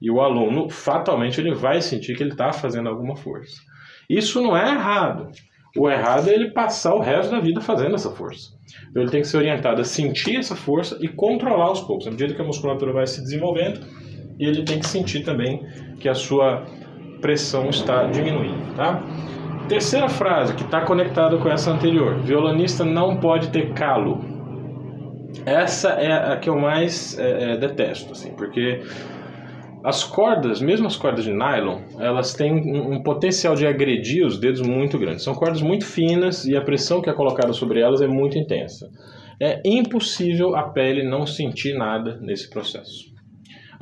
E 0.00 0.10
o 0.10 0.20
aluno, 0.20 0.68
fatalmente, 0.68 1.40
ele 1.40 1.54
vai 1.54 1.80
sentir 1.80 2.16
que 2.16 2.24
ele 2.24 2.32
está 2.32 2.52
fazendo 2.52 2.88
alguma 2.88 3.14
força. 3.14 3.62
Isso 4.10 4.42
não 4.42 4.56
é 4.56 4.72
errado. 4.72 5.30
O 5.76 5.88
errado 5.88 6.28
é 6.28 6.34
ele 6.34 6.50
passar 6.50 6.94
o 6.94 7.00
resto 7.00 7.30
da 7.30 7.38
vida 7.38 7.60
fazendo 7.60 7.94
essa 7.94 8.10
força. 8.10 8.50
Então 8.90 9.02
ele 9.02 9.10
tem 9.12 9.22
que 9.22 9.28
ser 9.28 9.36
orientado 9.36 9.80
a 9.80 9.84
sentir 9.84 10.36
essa 10.36 10.56
força 10.56 10.98
e 11.00 11.06
controlar 11.06 11.66
aos 11.66 11.80
poucos. 11.80 12.08
À 12.08 12.10
medida 12.10 12.34
que 12.34 12.42
a 12.42 12.44
musculatura 12.44 12.92
vai 12.92 13.06
se 13.06 13.22
desenvolvendo, 13.22 13.80
ele 14.44 14.62
tem 14.62 14.78
que 14.78 14.86
sentir 14.86 15.24
também 15.24 15.64
que 15.98 16.08
a 16.08 16.14
sua 16.14 16.64
pressão 17.20 17.70
está 17.70 18.04
diminuindo, 18.04 18.74
tá? 18.74 19.02
Terceira 19.68 20.08
frase 20.08 20.54
que 20.54 20.64
está 20.64 20.82
conectada 20.82 21.38
com 21.38 21.48
essa 21.48 21.70
anterior: 21.70 22.18
violonista 22.18 22.84
não 22.84 23.16
pode 23.16 23.48
ter 23.50 23.72
calo. 23.72 24.20
Essa 25.46 25.90
é 25.90 26.32
a 26.32 26.36
que 26.36 26.50
eu 26.50 26.58
mais 26.58 27.18
é, 27.18 27.52
é, 27.52 27.56
detesto, 27.56 28.12
assim, 28.12 28.32
porque 28.34 28.82
as 29.84 30.04
cordas, 30.04 30.60
mesmo 30.60 30.86
as 30.86 30.94
cordas 30.94 31.24
de 31.24 31.32
nylon, 31.32 31.80
elas 31.98 32.34
têm 32.34 32.52
um, 32.52 32.94
um, 32.94 33.02
potencial 33.02 33.54
de 33.54 33.66
agredir 33.66 34.24
os 34.26 34.38
dedos 34.38 34.60
muito 34.60 34.98
grande. 34.98 35.22
São 35.22 35.34
cordas 35.34 35.62
muito 35.62 35.86
finas 35.86 36.44
e 36.44 36.54
a 36.54 36.60
pressão 36.60 37.00
que 37.00 37.10
é 37.10 37.12
colocada 37.12 37.52
sobre 37.52 37.80
elas 37.80 38.00
é 38.00 38.06
muito 38.06 38.38
intensa. 38.38 38.88
É 39.40 39.60
impossível 39.64 40.54
a 40.54 40.68
pele 40.68 41.02
não 41.02 41.26
sentir 41.26 41.74
nada 41.74 42.18
nesse 42.20 42.48
processo. 42.48 43.11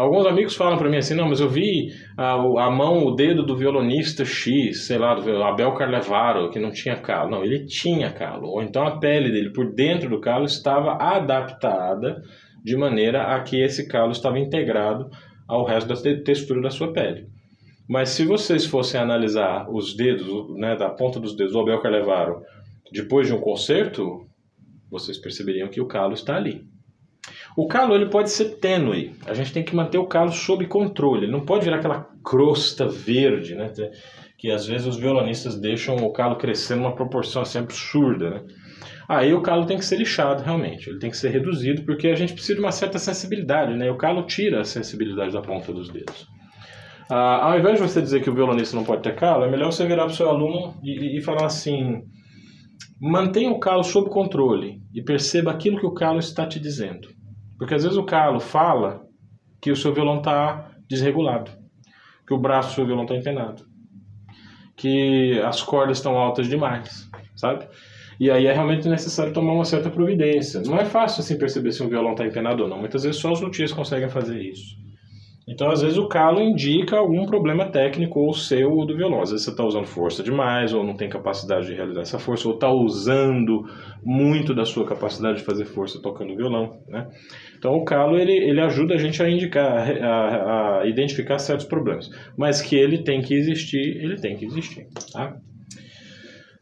Alguns 0.00 0.24
amigos 0.24 0.56
falam 0.56 0.78
para 0.78 0.88
mim 0.88 0.96
assim, 0.96 1.14
não, 1.14 1.28
mas 1.28 1.40
eu 1.40 1.48
vi 1.50 1.92
a, 2.16 2.32
a, 2.32 2.70
mão, 2.70 3.04
o 3.04 3.14
dedo 3.14 3.44
do 3.44 3.54
violonista 3.54 4.24
X, 4.24 4.86
sei 4.86 4.96
lá, 4.96 5.14
do 5.14 5.42
Abel 5.42 5.74
Carlevaro, 5.74 6.48
que 6.48 6.58
não 6.58 6.70
tinha 6.70 6.96
calo. 6.96 7.30
Não, 7.30 7.44
ele 7.44 7.66
tinha 7.66 8.10
calo. 8.10 8.48
Ou 8.48 8.62
então 8.62 8.86
a 8.86 8.98
pele 8.98 9.30
dele 9.30 9.52
por 9.52 9.74
dentro 9.74 10.08
do 10.08 10.18
calo 10.18 10.46
estava 10.46 10.94
adaptada 10.94 12.22
de 12.64 12.74
maneira 12.78 13.24
a 13.24 13.42
que 13.42 13.60
esse 13.60 13.86
calo 13.88 14.12
estava 14.12 14.38
integrado 14.38 15.10
ao 15.46 15.66
resto 15.66 15.88
da 15.88 16.22
textura 16.24 16.62
da 16.62 16.70
sua 16.70 16.94
pele. 16.94 17.26
Mas 17.86 18.08
se 18.08 18.24
vocês 18.24 18.64
fossem 18.64 18.98
analisar 18.98 19.68
os 19.68 19.94
dedos, 19.94 20.26
né, 20.56 20.76
da 20.76 20.88
ponta 20.88 21.20
dos 21.20 21.36
dedos 21.36 21.52
do 21.52 21.60
Abel 21.60 21.78
Carlevaro, 21.82 22.40
depois 22.90 23.26
de 23.26 23.34
um 23.34 23.40
concerto, 23.40 24.26
vocês 24.90 25.18
perceberiam 25.18 25.68
que 25.68 25.82
o 25.82 25.86
calo 25.86 26.14
está 26.14 26.36
ali. 26.36 26.69
O 27.56 27.66
calo 27.66 27.94
ele 27.94 28.08
pode 28.08 28.30
ser 28.30 28.56
tênue. 28.56 29.14
A 29.26 29.34
gente 29.34 29.52
tem 29.52 29.64
que 29.64 29.74
manter 29.74 29.98
o 29.98 30.06
calo 30.06 30.30
sob 30.30 30.66
controle. 30.66 31.24
Ele 31.24 31.32
não 31.32 31.44
pode 31.44 31.64
virar 31.64 31.76
aquela 31.76 32.08
crosta 32.24 32.86
verde, 32.86 33.54
né? 33.54 33.72
Que 34.38 34.50
às 34.50 34.66
vezes 34.66 34.86
os 34.86 34.96
violonistas 34.96 35.60
deixam 35.60 35.96
o 35.96 36.12
calo 36.12 36.36
crescer 36.36 36.76
numa 36.76 36.94
proporção 36.94 37.42
assim 37.42 37.58
absurda, 37.58 38.30
né? 38.30 38.42
Aí 39.08 39.34
o 39.34 39.42
calo 39.42 39.66
tem 39.66 39.76
que 39.76 39.84
ser 39.84 39.96
lixado 39.96 40.42
realmente. 40.44 40.88
Ele 40.88 41.00
tem 41.00 41.10
que 41.10 41.16
ser 41.16 41.30
reduzido 41.30 41.82
porque 41.82 42.08
a 42.08 42.14
gente 42.14 42.32
precisa 42.32 42.54
de 42.54 42.60
uma 42.60 42.70
certa 42.70 42.98
sensibilidade, 42.98 43.76
né? 43.76 43.90
O 43.90 43.96
calo 43.96 44.22
tira 44.22 44.60
a 44.60 44.64
sensibilidade 44.64 45.32
da 45.32 45.42
ponta 45.42 45.72
dos 45.72 45.88
dedos. 45.88 46.28
Ah, 47.10 47.50
ao 47.50 47.58
invés 47.58 47.74
de 47.74 47.82
você 47.82 48.00
dizer 48.00 48.22
que 48.22 48.30
o 48.30 48.34
violonista 48.34 48.76
não 48.76 48.84
pode 48.84 49.02
ter 49.02 49.16
calo, 49.16 49.44
é 49.44 49.50
melhor 49.50 49.72
você 49.72 49.84
virar 49.84 50.04
para 50.04 50.12
o 50.12 50.16
seu 50.16 50.28
aluno 50.28 50.76
e, 50.80 51.18
e 51.18 51.20
falar 51.20 51.46
assim: 51.46 52.04
mantenha 53.00 53.50
o 53.50 53.58
calo 53.58 53.82
sob 53.82 54.08
controle 54.08 54.80
e 54.94 55.02
perceba 55.02 55.50
aquilo 55.50 55.80
que 55.80 55.86
o 55.86 55.92
calo 55.92 56.20
está 56.20 56.46
te 56.46 56.60
dizendo. 56.60 57.08
Porque 57.60 57.74
às 57.74 57.82
vezes 57.82 57.98
o 57.98 58.04
Carlos 58.04 58.44
fala 58.44 59.02
que 59.60 59.70
o 59.70 59.76
seu 59.76 59.92
violão 59.92 60.16
está 60.16 60.70
desregulado, 60.88 61.50
que 62.26 62.32
o 62.32 62.38
braço 62.38 62.70
do 62.70 62.74
seu 62.76 62.86
violão 62.86 63.04
está 63.04 63.14
empenado, 63.14 63.66
que 64.74 65.38
as 65.40 65.62
cordas 65.62 65.98
estão 65.98 66.16
altas 66.16 66.48
demais, 66.48 67.06
sabe? 67.36 67.68
E 68.18 68.30
aí 68.30 68.46
é 68.46 68.52
realmente 68.54 68.88
necessário 68.88 69.34
tomar 69.34 69.52
uma 69.52 69.66
certa 69.66 69.90
providência. 69.90 70.62
Não 70.62 70.78
é 70.78 70.86
fácil 70.86 71.20
assim 71.20 71.36
perceber 71.36 71.72
se 71.72 71.82
um 71.82 71.88
violão 71.90 72.12
está 72.12 72.26
empenado 72.26 72.62
ou 72.62 72.68
não. 72.68 72.78
Muitas 72.78 73.02
vezes 73.02 73.20
só 73.20 73.30
os 73.30 73.42
luthiers 73.42 73.74
conseguem 73.74 74.08
fazer 74.08 74.40
isso. 74.40 74.74
Então, 75.50 75.68
às 75.68 75.82
vezes, 75.82 75.98
o 75.98 76.06
calo 76.06 76.40
indica 76.40 76.96
algum 76.96 77.26
problema 77.26 77.68
técnico, 77.68 78.20
ou 78.20 78.32
seu 78.32 78.70
ou 78.70 78.86
do 78.86 78.96
violão. 78.96 79.20
Às 79.20 79.32
vezes 79.32 79.44
você 79.44 79.50
está 79.50 79.64
usando 79.64 79.84
força 79.84 80.22
demais, 80.22 80.72
ou 80.72 80.86
não 80.86 80.94
tem 80.94 81.08
capacidade 81.08 81.66
de 81.66 81.74
realizar 81.74 82.02
essa 82.02 82.20
força, 82.20 82.46
ou 82.46 82.54
está 82.54 82.70
usando 82.70 83.64
muito 84.00 84.54
da 84.54 84.64
sua 84.64 84.86
capacidade 84.86 85.38
de 85.38 85.44
fazer 85.44 85.64
força 85.64 86.00
tocando 86.00 86.36
violão. 86.36 86.78
Né? 86.86 87.08
Então, 87.58 87.72
o 87.72 87.84
calo 87.84 88.16
ele, 88.16 88.32
ele 88.32 88.60
ajuda 88.60 88.94
a 88.94 88.96
gente 88.96 89.20
a 89.20 89.28
indicar, 89.28 89.90
a, 90.00 90.82
a 90.82 90.86
identificar 90.86 91.40
certos 91.40 91.66
problemas. 91.66 92.08
Mas 92.38 92.62
que 92.62 92.76
ele 92.76 93.02
tem 93.02 93.20
que 93.20 93.34
existir, 93.34 93.96
ele 94.04 94.20
tem 94.20 94.36
que 94.36 94.44
existir. 94.44 94.86
Tá? 95.12 95.34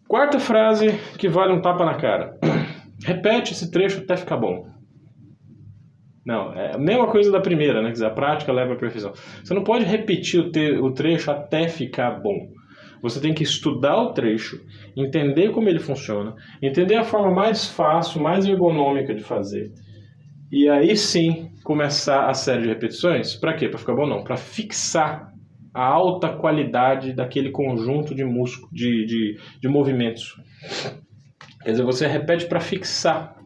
Quarta 0.08 0.38
frase 0.38 0.98
que 1.18 1.28
vale 1.28 1.52
um 1.52 1.60
tapa 1.60 1.84
na 1.84 1.96
cara. 1.96 2.38
Repete 3.04 3.52
esse 3.52 3.70
trecho 3.70 4.00
até 4.00 4.16
ficar 4.16 4.38
bom. 4.38 4.77
Não, 6.24 6.52
é 6.52 6.74
a 6.74 6.78
mesma 6.78 7.06
coisa 7.06 7.30
da 7.32 7.40
primeira, 7.40 7.80
né? 7.80 7.88
Quer 7.88 7.92
dizer, 7.92 8.06
a 8.06 8.10
prática 8.10 8.52
leva 8.52 8.74
à 8.74 8.76
perfeição. 8.76 9.12
Você 9.42 9.54
não 9.54 9.64
pode 9.64 9.84
repetir 9.84 10.40
o, 10.40 10.50
te, 10.50 10.72
o 10.72 10.92
trecho 10.92 11.30
até 11.30 11.68
ficar 11.68 12.20
bom. 12.20 12.48
Você 13.00 13.20
tem 13.20 13.32
que 13.32 13.42
estudar 13.42 13.96
o 13.96 14.12
trecho, 14.12 14.60
entender 14.96 15.52
como 15.52 15.68
ele 15.68 15.78
funciona, 15.78 16.34
entender 16.60 16.96
a 16.96 17.04
forma 17.04 17.30
mais 17.30 17.66
fácil, 17.68 18.20
mais 18.20 18.44
ergonômica 18.44 19.14
de 19.14 19.22
fazer. 19.22 19.72
E 20.50 20.68
aí 20.68 20.96
sim 20.96 21.50
começar 21.62 22.28
a 22.28 22.34
série 22.34 22.62
de 22.62 22.68
repetições. 22.68 23.34
Para 23.36 23.54
quê? 23.54 23.68
Para 23.68 23.78
ficar 23.78 23.94
bom? 23.94 24.06
Não. 24.06 24.24
Para 24.24 24.36
fixar 24.36 25.32
a 25.72 25.84
alta 25.84 26.30
qualidade 26.30 27.12
daquele 27.12 27.50
conjunto 27.50 28.14
de 28.14 28.24
músculo, 28.24 28.68
de, 28.72 29.06
de, 29.06 29.38
de 29.60 29.68
movimentos. 29.68 30.34
Quer 31.62 31.72
dizer, 31.72 31.84
você 31.84 32.06
repete 32.06 32.46
para 32.46 32.60
fixar 32.60 33.37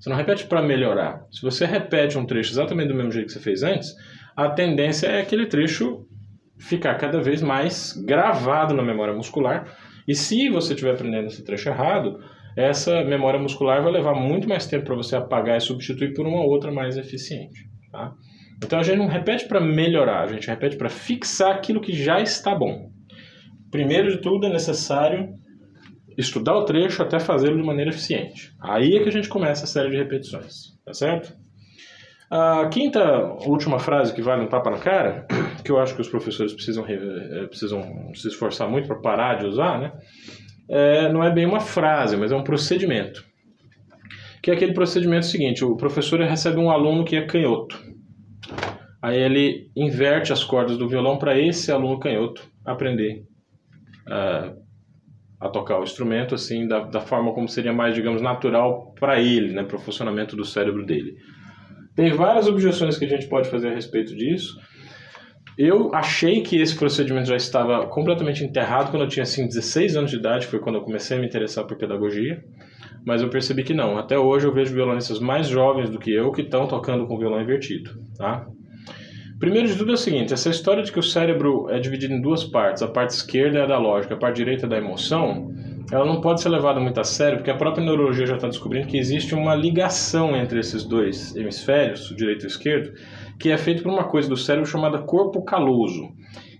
você 0.00 0.08
não 0.08 0.16
repete 0.16 0.46
para 0.46 0.62
melhorar. 0.62 1.26
Se 1.30 1.42
você 1.42 1.66
repete 1.66 2.16
um 2.16 2.24
trecho 2.24 2.52
exatamente 2.52 2.88
do 2.88 2.94
mesmo 2.94 3.12
jeito 3.12 3.26
que 3.26 3.32
você 3.34 3.40
fez 3.40 3.62
antes, 3.62 3.94
a 4.34 4.48
tendência 4.48 5.06
é 5.06 5.20
aquele 5.20 5.46
trecho 5.46 6.06
ficar 6.58 6.94
cada 6.94 7.20
vez 7.20 7.42
mais 7.42 7.92
gravado 8.06 8.74
na 8.74 8.82
memória 8.82 9.14
muscular. 9.14 9.76
E 10.08 10.14
se 10.14 10.48
você 10.48 10.72
estiver 10.72 10.94
aprendendo 10.94 11.26
esse 11.26 11.44
trecho 11.44 11.68
errado, 11.68 12.18
essa 12.56 13.04
memória 13.04 13.38
muscular 13.38 13.82
vai 13.82 13.92
levar 13.92 14.14
muito 14.14 14.48
mais 14.48 14.66
tempo 14.66 14.86
para 14.86 14.96
você 14.96 15.16
apagar 15.16 15.58
e 15.58 15.60
substituir 15.60 16.14
por 16.14 16.26
uma 16.26 16.42
outra 16.42 16.72
mais 16.72 16.96
eficiente. 16.96 17.68
Tá? 17.92 18.12
Então 18.64 18.78
a 18.78 18.82
gente 18.82 18.98
não 18.98 19.06
repete 19.06 19.46
para 19.46 19.60
melhorar, 19.60 20.22
a 20.22 20.26
gente 20.26 20.48
repete 20.48 20.76
para 20.76 20.88
fixar 20.88 21.54
aquilo 21.54 21.80
que 21.80 21.92
já 21.92 22.20
está 22.20 22.54
bom. 22.54 22.90
Primeiro 23.70 24.10
de 24.10 24.18
tudo 24.18 24.46
é 24.46 24.50
necessário 24.50 25.28
estudar 26.20 26.54
o 26.54 26.64
trecho 26.64 27.02
até 27.02 27.18
fazê-lo 27.18 27.56
de 27.56 27.62
maneira 27.62 27.90
eficiente. 27.90 28.54
Aí 28.60 28.96
é 28.96 29.02
que 29.02 29.08
a 29.08 29.12
gente 29.12 29.28
começa 29.28 29.64
a 29.64 29.66
série 29.66 29.90
de 29.90 29.96
repetições, 29.96 30.78
tá 30.84 30.92
certo? 30.92 31.36
A 32.30 32.68
quinta, 32.68 33.02
última 33.44 33.80
frase 33.80 34.14
que 34.14 34.22
vale 34.22 34.42
um 34.42 34.46
tapa 34.46 34.70
na 34.70 34.78
cara, 34.78 35.26
que 35.64 35.70
eu 35.70 35.78
acho 35.80 35.94
que 35.94 36.00
os 36.00 36.08
professores 36.08 36.52
precisam, 36.52 36.86
eh, 36.86 37.46
precisam 37.48 38.12
se 38.14 38.28
esforçar 38.28 38.70
muito 38.70 38.86
para 38.86 39.00
parar 39.00 39.34
de 39.34 39.46
usar, 39.46 39.80
né? 39.80 39.92
É, 40.68 41.12
não 41.12 41.24
é 41.24 41.32
bem 41.32 41.44
uma 41.44 41.58
frase, 41.58 42.16
mas 42.16 42.30
é 42.30 42.36
um 42.36 42.44
procedimento. 42.44 43.24
Que 44.40 44.52
é 44.52 44.54
aquele 44.54 44.72
procedimento 44.72 45.26
seguinte: 45.26 45.64
o 45.64 45.76
professor 45.76 46.20
recebe 46.20 46.60
um 46.60 46.70
aluno 46.70 47.04
que 47.04 47.16
é 47.16 47.26
canhoto. 47.26 47.76
Aí 49.02 49.18
ele 49.18 49.70
inverte 49.74 50.32
as 50.32 50.44
cordas 50.44 50.78
do 50.78 50.88
violão 50.88 51.18
para 51.18 51.36
esse 51.36 51.72
aluno 51.72 51.98
canhoto 51.98 52.48
aprender 52.64 53.24
uh, 54.06 54.59
a 55.40 55.48
tocar 55.48 55.80
o 55.80 55.82
instrumento 55.82 56.34
assim 56.34 56.68
da, 56.68 56.80
da 56.80 57.00
forma 57.00 57.32
como 57.32 57.48
seria 57.48 57.72
mais, 57.72 57.94
digamos, 57.94 58.20
natural 58.20 58.94
para 59.00 59.20
ele, 59.20 59.54
né, 59.54 59.64
para 59.64 59.76
o 59.76 59.80
funcionamento 59.80 60.36
do 60.36 60.44
cérebro 60.44 60.84
dele. 60.84 61.16
Tem 61.96 62.12
várias 62.12 62.46
objeções 62.46 62.98
que 62.98 63.04
a 63.04 63.08
gente 63.08 63.26
pode 63.26 63.48
fazer 63.48 63.68
a 63.68 63.74
respeito 63.74 64.14
disso. 64.14 64.58
Eu 65.56 65.94
achei 65.94 66.42
que 66.42 66.60
esse 66.60 66.76
procedimento 66.76 67.28
já 67.28 67.36
estava 67.36 67.86
completamente 67.86 68.44
enterrado 68.44 68.90
quando 68.90 69.02
eu 69.02 69.08
tinha 69.08 69.24
assim 69.24 69.46
16 69.46 69.96
anos 69.96 70.10
de 70.10 70.16
idade, 70.16 70.46
foi 70.46 70.58
quando 70.58 70.76
eu 70.76 70.82
comecei 70.82 71.16
a 71.16 71.20
me 71.20 71.26
interessar 71.26 71.66
por 71.66 71.76
pedagogia, 71.76 72.42
mas 73.04 73.20
eu 73.20 73.28
percebi 73.28 73.62
que 73.62 73.74
não. 73.74 73.98
Até 73.98 74.18
hoje 74.18 74.46
eu 74.46 74.54
vejo 74.54 74.74
violonistas 74.74 75.18
mais 75.18 75.48
jovens 75.48 75.90
do 75.90 75.98
que 75.98 76.12
eu 76.12 76.30
que 76.32 76.42
estão 76.42 76.66
tocando 76.66 77.06
com 77.06 77.18
violão 77.18 77.42
invertido, 77.42 77.90
tá? 78.16 78.46
Primeiro 79.40 79.68
de 79.68 79.74
tudo 79.74 79.92
é 79.92 79.94
o 79.94 79.96
seguinte, 79.96 80.34
essa 80.34 80.50
história 80.50 80.82
de 80.82 80.92
que 80.92 80.98
o 80.98 81.02
cérebro 81.02 81.66
é 81.70 81.80
dividido 81.80 82.12
em 82.12 82.20
duas 82.20 82.44
partes, 82.44 82.82
a 82.82 82.88
parte 82.88 83.14
esquerda 83.14 83.60
é 83.60 83.62
a 83.62 83.66
da 83.66 83.78
lógica, 83.78 84.12
a 84.12 84.18
parte 84.18 84.36
direita 84.36 84.66
é 84.66 84.68
da 84.68 84.76
emoção, 84.76 85.50
ela 85.90 86.04
não 86.04 86.20
pode 86.20 86.42
ser 86.42 86.50
levada 86.50 86.78
muito 86.78 87.00
a 87.00 87.04
sério, 87.04 87.38
porque 87.38 87.50
a 87.50 87.56
própria 87.56 87.82
neurologia 87.82 88.26
já 88.26 88.34
está 88.34 88.48
descobrindo 88.48 88.86
que 88.86 88.98
existe 88.98 89.34
uma 89.34 89.54
ligação 89.54 90.36
entre 90.36 90.60
esses 90.60 90.84
dois 90.84 91.34
hemisférios, 91.34 92.10
o 92.10 92.14
direito 92.14 92.42
e 92.42 92.44
o 92.44 92.48
esquerdo, 92.48 92.92
que 93.38 93.50
é 93.50 93.56
feita 93.56 93.82
por 93.82 93.90
uma 93.90 94.04
coisa 94.04 94.28
do 94.28 94.36
cérebro 94.36 94.68
chamada 94.68 94.98
corpo 94.98 95.42
caloso. 95.42 96.12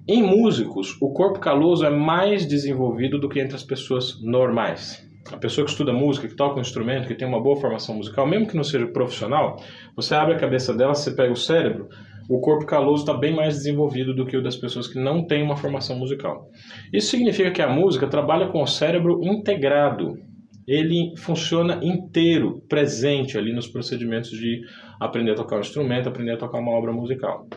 Em 0.08 0.22
músicos, 0.22 0.96
o 1.02 1.12
corpo 1.12 1.38
caloso 1.38 1.84
é 1.84 1.90
mais 1.90 2.46
desenvolvido 2.46 3.20
do 3.20 3.28
que 3.28 3.40
entre 3.40 3.56
as 3.56 3.62
pessoas 3.62 4.18
normais. 4.22 5.06
A 5.30 5.36
pessoa 5.36 5.66
que 5.66 5.70
estuda 5.70 5.92
música, 5.92 6.26
que 6.26 6.34
toca 6.34 6.56
um 6.56 6.62
instrumento, 6.62 7.06
que 7.06 7.14
tem 7.14 7.28
uma 7.28 7.42
boa 7.42 7.60
formação 7.60 7.96
musical, 7.96 8.26
mesmo 8.26 8.46
que 8.46 8.56
não 8.56 8.64
seja 8.64 8.86
profissional, 8.86 9.62
você 9.94 10.14
abre 10.14 10.32
a 10.32 10.38
cabeça 10.38 10.72
dela, 10.72 10.94
você 10.94 11.10
pega 11.10 11.30
o 11.30 11.36
cérebro, 11.36 11.90
o 12.30 12.38
corpo 12.38 12.64
caloso 12.64 13.02
está 13.02 13.12
bem 13.12 13.34
mais 13.34 13.56
desenvolvido 13.56 14.14
do 14.14 14.24
que 14.24 14.36
o 14.36 14.42
das 14.42 14.54
pessoas 14.54 14.86
que 14.86 15.00
não 15.00 15.26
têm 15.26 15.42
uma 15.42 15.56
formação 15.56 15.98
musical. 15.98 16.48
Isso 16.92 17.08
significa 17.08 17.50
que 17.50 17.60
a 17.60 17.68
música 17.68 18.06
trabalha 18.06 18.46
com 18.46 18.62
o 18.62 18.66
cérebro 18.68 19.18
integrado. 19.20 20.16
Ele 20.64 21.12
funciona 21.16 21.80
inteiro, 21.82 22.62
presente 22.68 23.36
ali 23.36 23.52
nos 23.52 23.66
procedimentos 23.66 24.30
de 24.30 24.60
aprender 25.00 25.32
a 25.32 25.34
tocar 25.34 25.56
um 25.56 25.60
instrumento, 25.60 26.08
aprender 26.08 26.30
a 26.30 26.36
tocar 26.36 26.60
uma 26.60 26.70
obra 26.70 26.92
musical. 26.92 27.48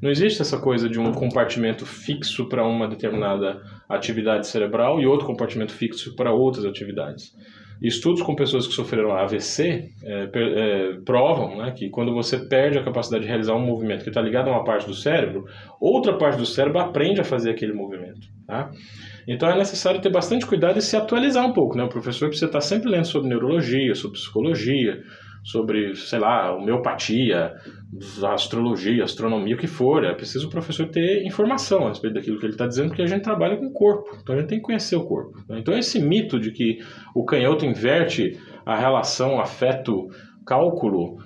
Não 0.00 0.08
existe 0.08 0.40
essa 0.40 0.60
coisa 0.60 0.88
de 0.88 1.00
um 1.00 1.10
compartimento 1.10 1.84
fixo 1.84 2.48
para 2.48 2.64
uma 2.64 2.86
determinada 2.86 3.60
atividade 3.88 4.46
cerebral 4.46 5.00
e 5.00 5.06
outro 5.06 5.26
compartimento 5.26 5.72
fixo 5.72 6.14
para 6.14 6.32
outras 6.32 6.64
atividades. 6.64 7.34
Estudos 7.82 8.22
com 8.22 8.34
pessoas 8.34 8.66
que 8.66 8.72
sofreram 8.72 9.12
AVC 9.12 9.90
é, 10.02 10.30
é, 10.32 10.92
provam 11.04 11.58
né, 11.58 11.72
que 11.72 11.90
quando 11.90 12.14
você 12.14 12.38
perde 12.38 12.78
a 12.78 12.84
capacidade 12.84 13.24
de 13.24 13.28
realizar 13.28 13.54
um 13.54 13.64
movimento 13.64 14.02
que 14.02 14.10
está 14.10 14.22
ligado 14.22 14.48
a 14.48 14.52
uma 14.52 14.64
parte 14.64 14.86
do 14.86 14.94
cérebro, 14.94 15.44
outra 15.80 16.16
parte 16.16 16.38
do 16.38 16.46
cérebro 16.46 16.78
aprende 16.78 17.20
a 17.20 17.24
fazer 17.24 17.50
aquele 17.50 17.72
movimento. 17.72 18.26
Tá? 18.46 18.70
Então 19.26 19.48
é 19.48 19.56
necessário 19.56 20.00
ter 20.00 20.10
bastante 20.10 20.46
cuidado 20.46 20.78
e 20.78 20.82
se 20.82 20.96
atualizar 20.96 21.46
um 21.46 21.52
pouco. 21.52 21.76
Né? 21.76 21.84
O 21.84 21.88
professor 21.88 22.28
precisa 22.28 22.46
estar 22.46 22.60
sempre 22.60 22.90
lendo 22.90 23.06
sobre 23.06 23.28
neurologia, 23.28 23.94
sobre 23.94 24.18
psicologia, 24.18 25.02
sobre, 25.44 25.94
sei 25.94 26.18
lá, 26.18 26.56
homeopatia, 26.56 27.52
astrologia, 28.32 29.04
astronomia, 29.04 29.54
o 29.54 29.58
que 29.58 29.66
for. 29.66 30.04
É 30.04 30.14
preciso 30.14 30.48
o 30.48 30.50
professor 30.50 30.88
ter 30.88 31.24
informação 31.26 31.84
a 31.84 31.88
respeito 31.90 32.14
daquilo 32.14 32.38
que 32.38 32.46
ele 32.46 32.54
está 32.54 32.66
dizendo, 32.66 32.88
porque 32.88 33.02
a 33.02 33.06
gente 33.06 33.22
trabalha 33.22 33.56
com 33.56 33.66
o 33.66 33.72
corpo, 33.72 34.16
então 34.22 34.34
a 34.34 34.38
gente 34.38 34.48
tem 34.48 34.58
que 34.58 34.64
conhecer 34.64 34.96
o 34.96 35.04
corpo. 35.04 35.38
Né? 35.48 35.58
Então 35.58 35.76
esse 35.76 36.00
mito 36.00 36.40
de 36.40 36.50
que 36.50 36.78
o 37.14 37.24
canhoto 37.24 37.66
inverte 37.66 38.38
a 38.64 38.76
relação 38.76 39.38
afeto-cálculo 39.38 41.18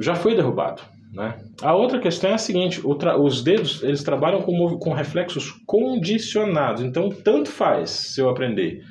já 0.00 0.14
foi 0.14 0.36
derrubado. 0.36 0.80
Né? 1.12 1.36
A 1.62 1.74
outra 1.74 1.98
questão 1.98 2.30
é 2.30 2.34
a 2.34 2.38
seguinte: 2.38 2.80
os 2.84 3.42
dedos 3.42 3.82
eles 3.82 4.04
trabalham 4.04 4.42
com, 4.42 4.78
com 4.78 4.92
reflexos 4.92 5.50
condicionados, 5.66 6.82
então 6.82 7.08
tanto 7.08 7.50
faz 7.50 7.90
se 7.90 8.20
eu 8.20 8.28
aprender 8.28 8.82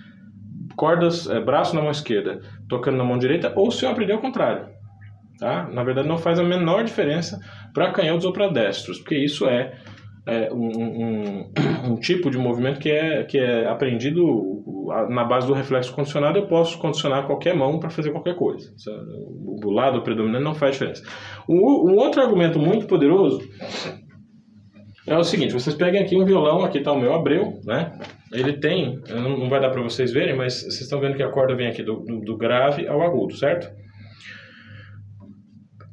cordas, 0.77 1.27
é, 1.27 1.41
braço 1.41 1.75
na 1.75 1.81
mão 1.81 1.91
esquerda, 1.91 2.39
tocando 2.69 2.97
na 2.97 3.03
mão 3.03 3.17
direita, 3.17 3.51
ou 3.55 3.71
se 3.71 3.83
eu 3.83 3.89
aprender 3.89 4.13
ao 4.13 4.19
contrário. 4.19 4.67
Tá? 5.39 5.67
Na 5.71 5.83
verdade, 5.83 6.07
não 6.07 6.17
faz 6.17 6.39
a 6.39 6.43
menor 6.43 6.83
diferença 6.83 7.39
para 7.73 7.91
canhotos 7.91 8.25
ou 8.25 8.31
para 8.31 8.47
destros, 8.47 8.99
porque 8.99 9.17
isso 9.17 9.47
é, 9.47 9.73
é 10.25 10.51
um, 10.51 10.71
um, 10.77 11.51
um, 11.91 11.95
tipo 11.95 12.29
de 12.31 12.37
movimento 12.37 12.79
que 12.79 12.89
é, 12.89 13.23
que 13.23 13.37
é 13.37 13.67
aprendido 13.67 14.23
na 15.09 15.23
base 15.23 15.45
do 15.45 15.53
reflexo 15.53 15.93
condicionado. 15.93 16.37
Eu 16.37 16.47
posso 16.47 16.77
condicionar 16.79 17.27
qualquer 17.27 17.55
mão 17.55 17.79
para 17.79 17.89
fazer 17.89 18.11
qualquer 18.11 18.35
coisa. 18.35 18.73
O 19.63 19.71
lado 19.71 20.01
predominante 20.01 20.43
não 20.43 20.55
faz 20.55 20.73
diferença. 20.73 21.03
Um, 21.47 21.91
um 21.91 21.95
outro 21.97 22.21
argumento 22.21 22.57
muito 22.57 22.87
poderoso 22.87 23.47
é 25.05 25.17
o 25.17 25.23
seguinte: 25.23 25.53
vocês 25.53 25.75
peguem 25.75 26.01
aqui 26.01 26.17
um 26.17 26.25
violão, 26.25 26.63
aqui 26.63 26.79
está 26.79 26.91
o 26.91 26.99
meu 26.99 27.13
Abreu, 27.13 27.59
né? 27.63 27.93
Ele 28.31 28.53
tem, 28.53 28.99
não 29.09 29.49
vai 29.49 29.59
dar 29.59 29.69
para 29.69 29.81
vocês 29.81 30.11
verem, 30.11 30.35
mas 30.35 30.61
vocês 30.61 30.81
estão 30.81 30.99
vendo 30.99 31.15
que 31.15 31.23
a 31.23 31.29
corda 31.29 31.55
vem 31.55 31.67
aqui 31.67 31.81
do, 31.81 32.01
do, 32.01 32.19
do 32.19 32.37
grave 32.37 32.87
ao 32.87 33.01
agudo, 33.01 33.35
certo? 33.35 33.69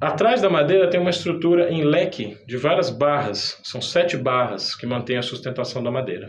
Atrás 0.01 0.43
da 0.43 0.51
madeira 0.51 0.91
tem 0.91 1.01
uma 1.01 1.11
estrutura 1.11 1.71
em 1.71 1.83
leque 1.83 2.37
de 2.47 2.57
várias 2.57 2.91
barras, 2.91 3.59
são 3.63 3.81
sete 3.81 4.17
barras 4.17 4.75
que 4.75 4.87
mantêm 4.87 5.17
a 5.17 5.23
sustentação 5.23 5.83
da 5.83 5.91
madeira. 5.91 6.27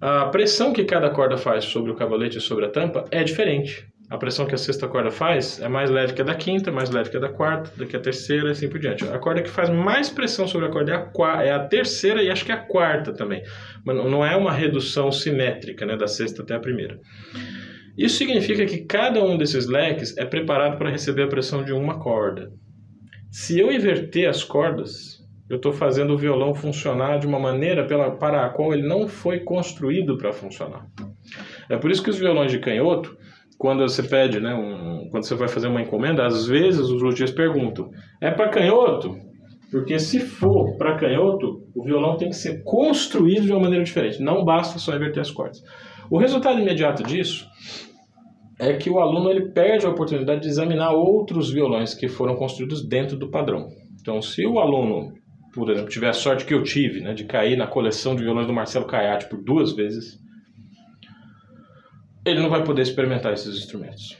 A 0.00 0.26
pressão 0.26 0.72
que 0.72 0.84
cada 0.84 1.10
corda 1.10 1.36
faz 1.36 1.64
sobre 1.64 1.90
o 1.90 1.94
cavalete 1.94 2.38
e 2.38 2.40
sobre 2.40 2.64
a 2.64 2.70
tampa 2.70 3.04
é 3.10 3.22
diferente. 3.22 3.86
A 4.08 4.16
pressão 4.16 4.46
que 4.46 4.54
a 4.54 4.58
sexta 4.58 4.86
corda 4.86 5.10
faz 5.10 5.60
é 5.60 5.68
mais 5.68 5.90
leve 5.90 6.12
que 6.12 6.22
a 6.22 6.24
da 6.24 6.34
quinta, 6.34 6.70
mais 6.70 6.90
leve 6.90 7.10
que 7.10 7.16
a 7.16 7.20
da 7.20 7.28
quarta, 7.28 7.70
do 7.76 7.86
que 7.86 7.96
a 7.96 8.00
terceira 8.00 8.48
e 8.48 8.50
assim 8.52 8.68
por 8.68 8.78
diante. 8.78 9.04
A 9.04 9.18
corda 9.18 9.42
que 9.42 9.50
faz 9.50 9.68
mais 9.68 10.08
pressão 10.08 10.46
sobre 10.46 10.68
a 10.68 10.70
corda 10.70 10.92
é 10.92 10.94
a, 10.94 11.42
é 11.42 11.50
a 11.50 11.66
terceira 11.66 12.22
e 12.22 12.30
acho 12.30 12.44
que 12.44 12.52
é 12.52 12.54
a 12.54 12.64
quarta 12.64 13.12
também. 13.12 13.42
Mas 13.84 13.96
não 13.96 14.24
é 14.24 14.36
uma 14.36 14.52
redução 14.52 15.10
simétrica 15.10 15.84
né, 15.84 15.96
da 15.96 16.06
sexta 16.06 16.42
até 16.42 16.54
a 16.54 16.60
primeira. 16.60 17.00
Isso 17.98 18.16
significa 18.16 18.64
que 18.64 18.84
cada 18.84 19.24
um 19.24 19.36
desses 19.36 19.66
leques 19.66 20.16
é 20.16 20.24
preparado 20.24 20.78
para 20.78 20.90
receber 20.90 21.24
a 21.24 21.28
pressão 21.28 21.64
de 21.64 21.72
uma 21.72 21.98
corda. 21.98 22.52
Se 23.30 23.58
eu 23.58 23.72
inverter 23.72 24.28
as 24.28 24.44
cordas, 24.44 25.16
eu 25.50 25.56
estou 25.56 25.72
fazendo 25.72 26.14
o 26.14 26.18
violão 26.18 26.54
funcionar 26.54 27.18
de 27.18 27.26
uma 27.26 27.40
maneira 27.40 27.84
pela, 27.84 28.10
para 28.12 28.46
a 28.46 28.50
qual 28.50 28.72
ele 28.72 28.86
não 28.86 29.08
foi 29.08 29.40
construído 29.40 30.16
para 30.16 30.32
funcionar. 30.32 30.86
É 31.68 31.76
por 31.76 31.90
isso 31.90 32.02
que 32.02 32.10
os 32.10 32.18
violões 32.18 32.52
de 32.52 32.60
canhoto 32.60 33.16
quando 33.58 33.80
você 33.82 34.02
pede, 34.02 34.40
né, 34.40 34.54
um, 34.54 35.08
quando 35.10 35.24
você 35.24 35.34
vai 35.34 35.48
fazer 35.48 35.68
uma 35.68 35.80
encomenda, 35.80 36.24
às 36.24 36.46
vezes 36.46 36.80
os 36.80 37.02
luthiers 37.02 37.30
perguntam: 37.30 37.90
é 38.20 38.30
para 38.30 38.48
canhoto? 38.48 39.16
Porque 39.70 39.98
se 39.98 40.20
for 40.20 40.76
para 40.76 40.96
canhoto, 40.96 41.62
o 41.74 41.82
violão 41.82 42.16
tem 42.16 42.28
que 42.28 42.36
ser 42.36 42.62
construído 42.62 43.44
de 43.44 43.52
uma 43.52 43.60
maneira 43.60 43.84
diferente. 43.84 44.22
Não 44.22 44.44
basta 44.44 44.78
só 44.78 44.94
inverter 44.94 45.20
as 45.20 45.30
cordas. 45.30 45.62
O 46.08 46.18
resultado 46.18 46.60
imediato 46.60 47.02
disso 47.02 47.46
é 48.58 48.74
que 48.74 48.88
o 48.88 49.00
aluno 49.00 49.28
ele 49.28 49.50
perde 49.50 49.84
a 49.84 49.90
oportunidade 49.90 50.42
de 50.42 50.48
examinar 50.48 50.92
outros 50.92 51.50
violões 51.50 51.94
que 51.94 52.08
foram 52.08 52.36
construídos 52.36 52.86
dentro 52.86 53.16
do 53.16 53.28
padrão. 53.28 53.68
Então, 54.00 54.22
se 54.22 54.46
o 54.46 54.60
aluno, 54.60 55.12
por 55.52 55.68
exemplo, 55.68 55.90
tiver 55.90 56.08
a 56.08 56.12
sorte 56.12 56.46
que 56.46 56.54
eu 56.54 56.62
tive, 56.62 57.00
né, 57.00 57.12
de 57.12 57.24
cair 57.24 57.56
na 57.56 57.66
coleção 57.66 58.14
de 58.14 58.22
violões 58.22 58.46
do 58.46 58.52
Marcelo 58.52 58.86
Caiate 58.86 59.28
por 59.28 59.42
duas 59.42 59.72
vezes, 59.74 60.16
ele 62.26 62.40
não 62.40 62.50
vai 62.50 62.64
poder 62.64 62.82
experimentar 62.82 63.32
esses 63.32 63.56
instrumentos. 63.56 64.18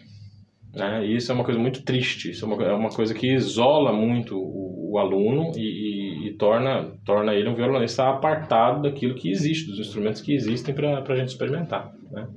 Né? 0.74 1.06
E 1.06 1.16
isso 1.16 1.32
é 1.32 1.34
uma 1.34 1.44
coisa 1.44 1.58
muito 1.58 1.82
triste, 1.82 2.30
isso 2.30 2.44
é 2.44 2.48
uma, 2.48 2.62
é 2.64 2.72
uma 2.72 2.90
coisa 2.90 3.14
que 3.14 3.32
isola 3.32 3.92
muito 3.92 4.36
o, 4.36 4.92
o 4.92 4.98
aluno 4.98 5.52
e, 5.56 5.60
e, 5.60 6.28
e, 6.28 6.36
torna, 6.36 6.92
torna 7.04 7.34
ele 7.34 7.48
um 7.48 7.54
violonista 7.54 8.08
apartado 8.08 8.82
daquilo 8.82 9.14
que 9.14 9.30
existe, 9.30 9.70
dos 9.70 9.80
instrumentos 9.80 10.20
que 10.20 10.34
existem 10.34 10.74
para 10.74 11.00
a 11.00 11.16
gente 11.16 11.28
experimentar. 11.28 11.92
Né? 12.10 12.28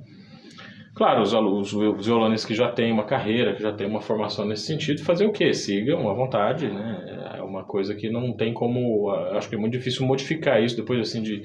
Claro, 0.94 1.22
os, 1.22 1.34
alunos, 1.34 1.72
os 1.72 2.06
violonistas 2.06 2.46
que 2.46 2.54
já 2.54 2.70
têm 2.70 2.92
uma 2.92 3.04
carreira, 3.04 3.54
que 3.54 3.62
já 3.62 3.72
têm 3.72 3.86
uma 3.86 4.00
formação 4.00 4.44
nesse 4.44 4.66
sentido, 4.66 5.02
fazer 5.02 5.24
o 5.24 5.32
quê? 5.32 5.52
Sigam 5.54 6.10
à 6.10 6.14
vontade, 6.14 6.66
né? 6.66 7.36
É 7.38 7.42
uma 7.42 7.64
coisa 7.64 7.94
que 7.94 8.10
não 8.10 8.34
tem 8.36 8.52
como... 8.52 9.10
Acho 9.32 9.48
que 9.48 9.54
é 9.54 9.58
muito 9.58 9.72
difícil 9.72 10.04
modificar 10.06 10.62
isso 10.62 10.76
depois 10.76 11.00
assim 11.00 11.22
de 11.22 11.42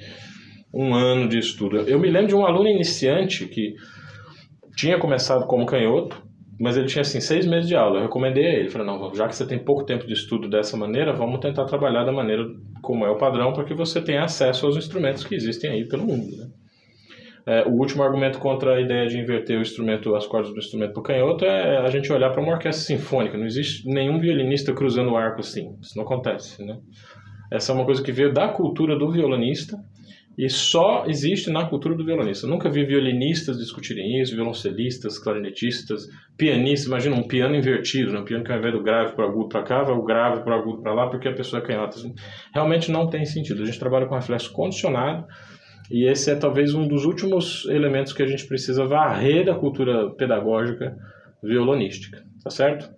um 0.74 0.94
ano 0.94 1.30
de 1.30 1.38
estudo. 1.38 1.78
Eu 1.78 2.00
me 2.00 2.10
lembro 2.10 2.28
de 2.28 2.36
um 2.36 2.46
aluno 2.46 2.68
iniciante 2.68 3.46
que 3.46 3.76
tinha 4.76 5.00
começado 5.00 5.46
como 5.48 5.66
canhoto, 5.66 6.22
mas 6.60 6.78
ele 6.78 6.88
tinha 6.88 7.02
assim 7.02 7.20
seis 7.20 7.46
meses 7.46 7.68
de 7.68 7.76
aula. 7.76 7.98
Eu 7.98 8.04
recomendei 8.04 8.46
a 8.46 8.54
ele, 8.54 8.70
falei 8.70 8.88
não, 8.88 9.14
já 9.14 9.28
que 9.28 9.36
você 9.36 9.46
tem 9.46 9.60
pouco 9.60 9.84
tempo 9.86 10.06
de 10.06 10.14
estudo 10.14 10.50
dessa 10.50 10.78
maneira, 10.78 11.14
vamos 11.14 11.40
tentar 11.40 11.66
trabalhar 11.66 12.04
da 12.04 12.12
maneira 12.12 12.46
como 12.82 13.06
é 13.06 13.10
o 13.10 13.18
padrão 13.18 13.54
para 13.54 13.64
que 13.64 13.74
você 13.74 14.02
tenha 14.02 14.24
acesso 14.24 14.66
aos 14.66 14.78
instrumentos 14.78 15.24
que 15.24 15.36
existem 15.36 15.72
aí 15.72 15.88
pelo 15.88 16.06
mundo. 16.06 16.38
Né? 16.38 16.48
É, 17.48 17.64
o 17.68 17.74
último 17.74 18.02
argumento 18.02 18.40
contra 18.40 18.76
a 18.76 18.82
ideia 18.82 19.08
de 19.08 19.20
inverter 19.20 19.58
o 19.58 19.62
instrumento, 19.62 20.16
as 20.16 20.26
cordas 20.26 20.52
do 20.52 20.58
instrumento 20.58 20.94
para 20.94 21.00
o 21.00 21.04
canhoto 21.04 21.46
é 21.46 21.78
a 21.78 21.90
gente 21.90 22.12
olhar 22.12 22.32
para 22.32 22.42
uma 22.42 22.54
orquestra 22.54 22.86
sinfônica. 22.86 23.38
Não 23.38 23.46
existe 23.46 23.88
nenhum 23.88 24.20
violinista 24.20 24.74
cruzando 24.74 25.12
o 25.12 25.18
arco 25.18 25.42
assim. 25.42 25.76
Isso 25.82 25.96
não 25.96 26.06
acontece, 26.06 26.64
né? 26.64 26.80
Essa 27.52 27.72
é 27.72 27.76
uma 27.76 27.86
coisa 27.86 28.02
que 28.02 28.12
veio 28.12 28.34
da 28.34 28.48
cultura 28.48 28.98
do 28.98 29.12
violonista 29.12 29.78
e 30.38 30.50
só 30.50 31.06
existe 31.08 31.50
na 31.50 31.66
cultura 31.66 31.96
do 31.96 32.04
violonista. 32.04 32.46
Eu 32.46 32.50
nunca 32.50 32.70
vi 32.70 32.86
violinistas 32.86 33.58
discutirem 33.58 34.22
isso, 34.22 34.36
violoncelistas, 34.36 35.18
clarinetistas, 35.18 36.08
pianistas. 36.38 36.88
Imagina 36.88 37.16
um 37.16 37.24
piano 37.24 37.56
invertido, 37.56 38.12
né? 38.12 38.20
um 38.20 38.26
piano 38.26 38.44
que 38.44 38.52
ao 38.52 38.58
invés 38.58 38.74
do 38.74 38.84
grave 38.84 39.14
para 39.14 39.26
agudo 39.26 39.48
para 39.48 39.64
cá, 39.64 39.84
vai 39.84 39.96
o 39.96 40.04
grave 40.04 40.44
para 40.44 40.56
agudo 40.56 40.82
para 40.82 40.94
lá, 40.94 41.08
porque 41.08 41.30
a 41.30 41.34
pessoa 41.34 41.62
é 41.62 41.66
canhota. 41.66 41.98
Realmente 42.54 42.92
não 42.92 43.08
tem 43.08 43.26
sentido. 43.26 43.64
A 43.64 43.66
gente 43.66 43.80
trabalha 43.80 44.06
com 44.08 44.16
reflexo 44.16 44.52
condicionado 44.52 45.26
e 45.90 46.06
esse 46.06 46.32
é 46.32 46.36
talvez 46.36 46.74
um 46.74 46.88
dos 46.88 47.06
últimos 47.06 47.66
elementos 47.68 48.12
que 48.12 48.24
a 48.24 48.28
gente 48.28 48.46
precisa 48.46 48.86
varrer 48.86 49.46
da 49.46 49.56
cultura 49.56 50.10
pedagógica 50.12 50.98
violonística, 51.42 52.24
tá 52.44 52.50
certo? 52.50 52.90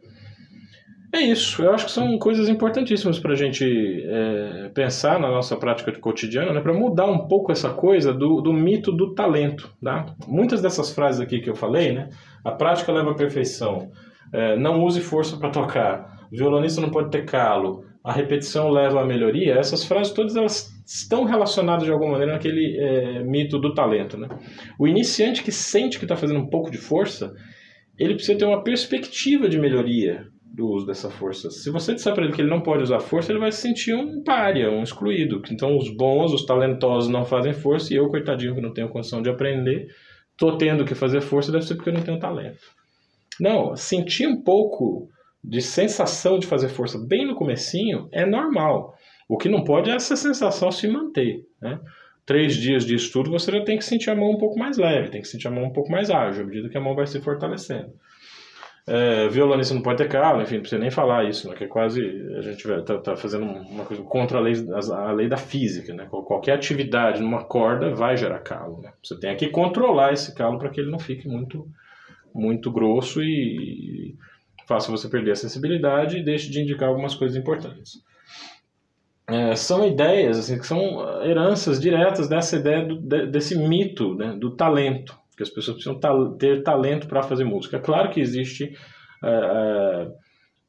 É 1.17 1.21
isso, 1.21 1.63
eu 1.63 1.73
acho 1.73 1.85
que 1.85 1.91
são 1.91 2.15
coisas 2.19 2.47
importantíssimas 2.47 3.17
para 3.17 3.31
a 3.31 3.35
gente 3.35 3.65
é, 4.05 4.69
pensar 4.69 5.19
na 5.19 5.31
nossa 5.31 5.57
prática 5.57 5.91
cotidiana, 5.93 6.53
né, 6.53 6.61
para 6.61 6.75
mudar 6.75 7.07
um 7.07 7.27
pouco 7.27 7.51
essa 7.51 7.71
coisa 7.71 8.13
do, 8.13 8.39
do 8.39 8.53
mito 8.53 8.91
do 8.91 9.15
talento. 9.15 9.73
Tá? 9.83 10.05
Muitas 10.27 10.61
dessas 10.61 10.93
frases 10.93 11.19
aqui 11.19 11.39
que 11.39 11.49
eu 11.49 11.55
falei, 11.55 11.91
né, 11.91 12.09
a 12.45 12.51
prática 12.51 12.91
leva 12.91 13.11
à 13.11 13.15
perfeição, 13.15 13.89
é, 14.31 14.55
não 14.57 14.83
use 14.83 15.01
força 15.01 15.37
para 15.37 15.49
tocar, 15.49 16.27
violonista 16.31 16.81
não 16.81 16.91
pode 16.91 17.09
ter 17.09 17.25
calo, 17.25 17.83
a 18.03 18.11
repetição 18.11 18.69
leva 18.69 19.01
à 19.01 19.05
melhoria, 19.05 19.55
essas 19.55 19.83
frases 19.83 20.13
todas 20.13 20.35
elas 20.35 20.71
estão 20.85 21.23
relacionadas 21.23 21.83
de 21.83 21.91
alguma 21.91 22.11
maneira 22.11 22.33
naquele 22.33 22.77
é, 22.79 23.23
mito 23.23 23.57
do 23.57 23.73
talento. 23.73 24.19
Né? 24.19 24.27
O 24.77 24.87
iniciante 24.87 25.41
que 25.41 25.51
sente 25.51 25.97
que 25.97 26.05
está 26.05 26.15
fazendo 26.15 26.41
um 26.41 26.47
pouco 26.47 26.69
de 26.69 26.77
força, 26.77 27.33
ele 27.97 28.13
precisa 28.13 28.37
ter 28.37 28.45
uma 28.45 28.63
perspectiva 28.63 29.49
de 29.49 29.59
melhoria 29.59 30.27
do 30.53 30.67
uso 30.67 30.85
dessa 30.85 31.09
força. 31.09 31.51
Se 31.51 31.69
você 31.69 31.93
disser 31.93 32.13
para 32.13 32.23
ele 32.23 32.33
que 32.33 32.41
ele 32.41 32.49
não 32.49 32.61
pode 32.61 32.83
usar 32.83 32.99
força, 32.99 33.31
ele 33.31 33.39
vai 33.39 33.51
se 33.51 33.61
sentir 33.61 33.93
um 33.93 34.23
pária, 34.23 34.71
um 34.71 34.81
excluído. 34.81 35.41
Então 35.51 35.77
os 35.77 35.89
bons, 35.89 36.33
os 36.33 36.45
talentosos 36.45 37.09
não 37.09 37.25
fazem 37.25 37.53
força 37.53 37.93
e 37.93 37.97
eu, 37.97 38.09
coitadinho, 38.09 38.55
que 38.55 38.61
não 38.61 38.73
tenho 38.73 38.89
condição 38.89 39.21
de 39.21 39.29
aprender, 39.29 39.87
tô 40.37 40.57
tendo 40.57 40.85
que 40.85 40.95
fazer 40.95 41.21
força, 41.21 41.51
deve 41.51 41.65
ser 41.65 41.75
porque 41.75 41.89
eu 41.89 41.93
não 41.93 42.01
tenho 42.01 42.19
talento. 42.19 42.59
Não, 43.39 43.75
sentir 43.75 44.27
um 44.27 44.41
pouco 44.41 45.09
de 45.43 45.61
sensação 45.61 46.39
de 46.39 46.47
fazer 46.47 46.69
força 46.69 46.97
bem 47.07 47.25
no 47.25 47.35
comecinho 47.35 48.09
é 48.11 48.25
normal. 48.25 48.95
O 49.29 49.37
que 49.37 49.49
não 49.49 49.63
pode 49.63 49.89
é 49.89 49.95
essa 49.95 50.15
sensação 50.15 50.71
se 50.71 50.87
manter, 50.87 51.45
né? 51.61 51.79
Três 52.25 52.55
dias 52.55 52.85
de 52.85 52.95
estudo 52.95 53.31
você 53.31 53.51
já 53.51 53.63
tem 53.63 53.77
que 53.77 53.85
sentir 53.85 54.09
a 54.09 54.15
mão 54.15 54.31
um 54.31 54.37
pouco 54.37 54.59
mais 54.59 54.77
leve, 54.77 55.09
tem 55.11 55.21
que 55.21 55.27
sentir 55.27 55.47
a 55.47 55.51
mão 55.51 55.65
um 55.65 55.71
pouco 55.71 55.89
mais 55.89 56.09
ágil, 56.09 56.43
à 56.43 56.45
medida 56.45 56.67
que 56.67 56.77
a 56.77 56.81
mão 56.81 56.93
vai 56.93 57.07
se 57.07 57.21
fortalecendo. 57.21 57.93
É, 58.89 59.27
violonista 59.27 59.73
não 59.73 59.81
pode 59.81 59.97
ter 59.97 60.07
calo, 60.07 60.41
enfim, 60.41 60.55
não 60.55 60.61
precisa 60.61 60.79
nem 60.79 60.89
falar 60.89 61.25
isso, 61.25 61.49
né, 61.49 61.55
que 61.55 61.65
é 61.65 61.67
quase, 61.67 62.01
a 62.37 62.41
gente 62.41 62.65
está 62.71 62.97
tá 62.97 63.17
fazendo 63.17 63.43
uma 63.43 63.83
coisa 63.83 64.01
contra 64.03 64.37
a 64.37 64.41
lei, 64.41 64.53
a 64.93 65.11
lei 65.11 65.27
da 65.27 65.35
física, 65.35 65.93
né, 65.93 66.07
qualquer 66.09 66.53
atividade 66.53 67.21
numa 67.21 67.43
corda 67.43 67.93
vai 67.93 68.15
gerar 68.15 68.39
calo, 68.39 68.81
né, 68.81 68.93
você 69.03 69.19
tem 69.19 69.35
que 69.35 69.49
controlar 69.49 70.13
esse 70.13 70.33
calo 70.33 70.57
para 70.57 70.69
que 70.69 70.79
ele 70.79 70.89
não 70.89 70.99
fique 70.99 71.27
muito, 71.27 71.67
muito 72.33 72.71
grosso 72.71 73.21
e 73.21 74.15
faça 74.65 74.89
você 74.89 75.09
perder 75.09 75.31
a 75.31 75.35
sensibilidade 75.35 76.17
e 76.17 76.23
deixe 76.23 76.49
de 76.49 76.61
indicar 76.61 76.87
algumas 76.87 77.13
coisas 77.13 77.35
importantes. 77.35 78.01
É, 79.29 79.53
são 79.55 79.85
ideias, 79.85 80.39
assim, 80.39 80.57
que 80.57 80.65
são 80.65 81.23
heranças 81.25 81.79
diretas 81.79 82.29
dessa 82.29 82.55
ideia, 82.55 82.85
do, 82.85 82.95
desse 83.29 83.57
mito 83.57 84.15
né, 84.15 84.33
do 84.39 84.51
talento, 84.51 85.17
que 85.37 85.43
as 85.43 85.49
pessoas 85.49 85.77
precisam 85.77 86.35
ter 86.35 86.63
talento 86.63 87.07
para 87.07 87.21
fazer 87.21 87.43
música. 87.43 87.77
É 87.77 87.79
claro 87.79 88.09
que 88.09 88.19
existe 88.19 88.75
é, 89.23 89.29
é, 89.29 90.07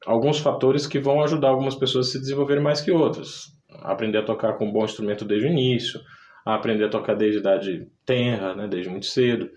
alguns 0.06 0.38
fatores 0.38 0.86
que 0.86 0.98
vão 0.98 1.22
ajudar 1.22 1.48
algumas 1.48 1.74
pessoas 1.74 2.08
a 2.08 2.10
se 2.12 2.20
desenvolverem 2.20 2.62
mais 2.62 2.82
que 2.82 2.90
outras. 2.90 3.46
Aprender 3.82 4.18
a 4.18 4.24
tocar 4.24 4.58
com 4.58 4.66
um 4.66 4.72
bom 4.72 4.84
instrumento 4.84 5.24
desde 5.24 5.48
o 5.48 5.50
início, 5.50 5.98
a 6.44 6.54
aprender 6.54 6.84
a 6.84 6.90
tocar 6.90 7.14
desde 7.14 7.38
idade 7.38 7.86
tenra, 8.04 8.54
né, 8.54 8.68
desde 8.68 8.90
muito 8.90 9.06
cedo. 9.06 9.50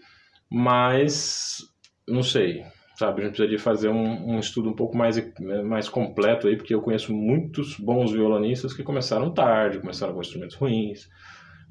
Mas, 0.50 1.58
não 2.08 2.24
sei, 2.24 2.64
sabe? 2.96 3.22
A 3.22 3.26
gente 3.26 3.36
precisaria 3.36 3.60
fazer 3.60 3.90
um, 3.90 4.36
um, 4.36 4.40
estudo 4.40 4.70
um 4.70 4.76
pouco 4.76 4.98
mais, 4.98 5.22
mais 5.66 5.90
completo 5.90 6.48
aí, 6.48 6.56
porque 6.56 6.74
eu 6.74 6.82
conheço 6.82 7.14
muitos 7.14 7.78
bons 7.78 8.12
violonistas 8.14 8.74
que 8.74 8.84
começaram 8.84 9.34
tarde, 9.34 9.80
começaram 9.80 10.14
com 10.14 10.22
instrumentos 10.22 10.56
ruins, 10.56 11.10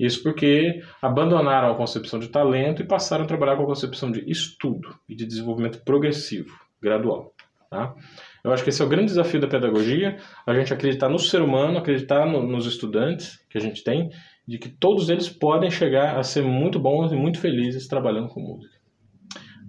isso 0.00 0.22
porque 0.22 0.80
abandonaram 1.02 1.70
a 1.70 1.76
concepção 1.76 2.18
de 2.18 2.28
talento 2.28 2.80
e 2.80 2.86
passaram 2.86 3.24
a 3.24 3.26
trabalhar 3.26 3.56
com 3.56 3.64
a 3.64 3.66
concepção 3.66 4.10
de 4.10 4.28
estudo 4.30 4.94
e 5.06 5.14
de 5.14 5.26
desenvolvimento 5.26 5.84
progressivo, 5.84 6.58
gradual. 6.80 7.34
Tá? 7.68 7.94
Eu 8.42 8.50
acho 8.50 8.64
que 8.64 8.70
esse 8.70 8.80
é 8.80 8.84
o 8.84 8.88
grande 8.88 9.08
desafio 9.08 9.38
da 9.38 9.46
pedagogia, 9.46 10.16
a 10.46 10.54
gente 10.54 10.72
acreditar 10.72 11.10
no 11.10 11.18
ser 11.18 11.42
humano, 11.42 11.76
acreditar 11.76 12.26
no, 12.26 12.42
nos 12.42 12.64
estudantes 12.64 13.44
que 13.50 13.58
a 13.58 13.60
gente 13.60 13.84
tem, 13.84 14.08
de 14.48 14.58
que 14.58 14.70
todos 14.70 15.10
eles 15.10 15.28
podem 15.28 15.70
chegar 15.70 16.18
a 16.18 16.22
ser 16.22 16.42
muito 16.42 16.80
bons 16.80 17.12
e 17.12 17.16
muito 17.16 17.38
felizes 17.38 17.86
trabalhando 17.86 18.28
com 18.28 18.40
música. 18.40 18.80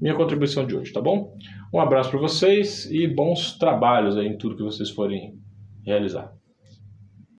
Minha 0.01 0.15
contribuição 0.15 0.65
de 0.65 0.75
hoje, 0.75 0.93
tá 0.93 1.01
bom? 1.01 1.37
Um 1.73 1.79
abraço 1.79 2.09
para 2.09 2.19
vocês 2.19 2.89
e 2.89 3.05
bons 3.05 3.57
trabalhos 3.57 4.15
em 4.15 4.37
tudo 4.37 4.55
que 4.55 4.63
vocês 4.63 4.89
forem 4.89 5.37
realizar. 5.85 6.33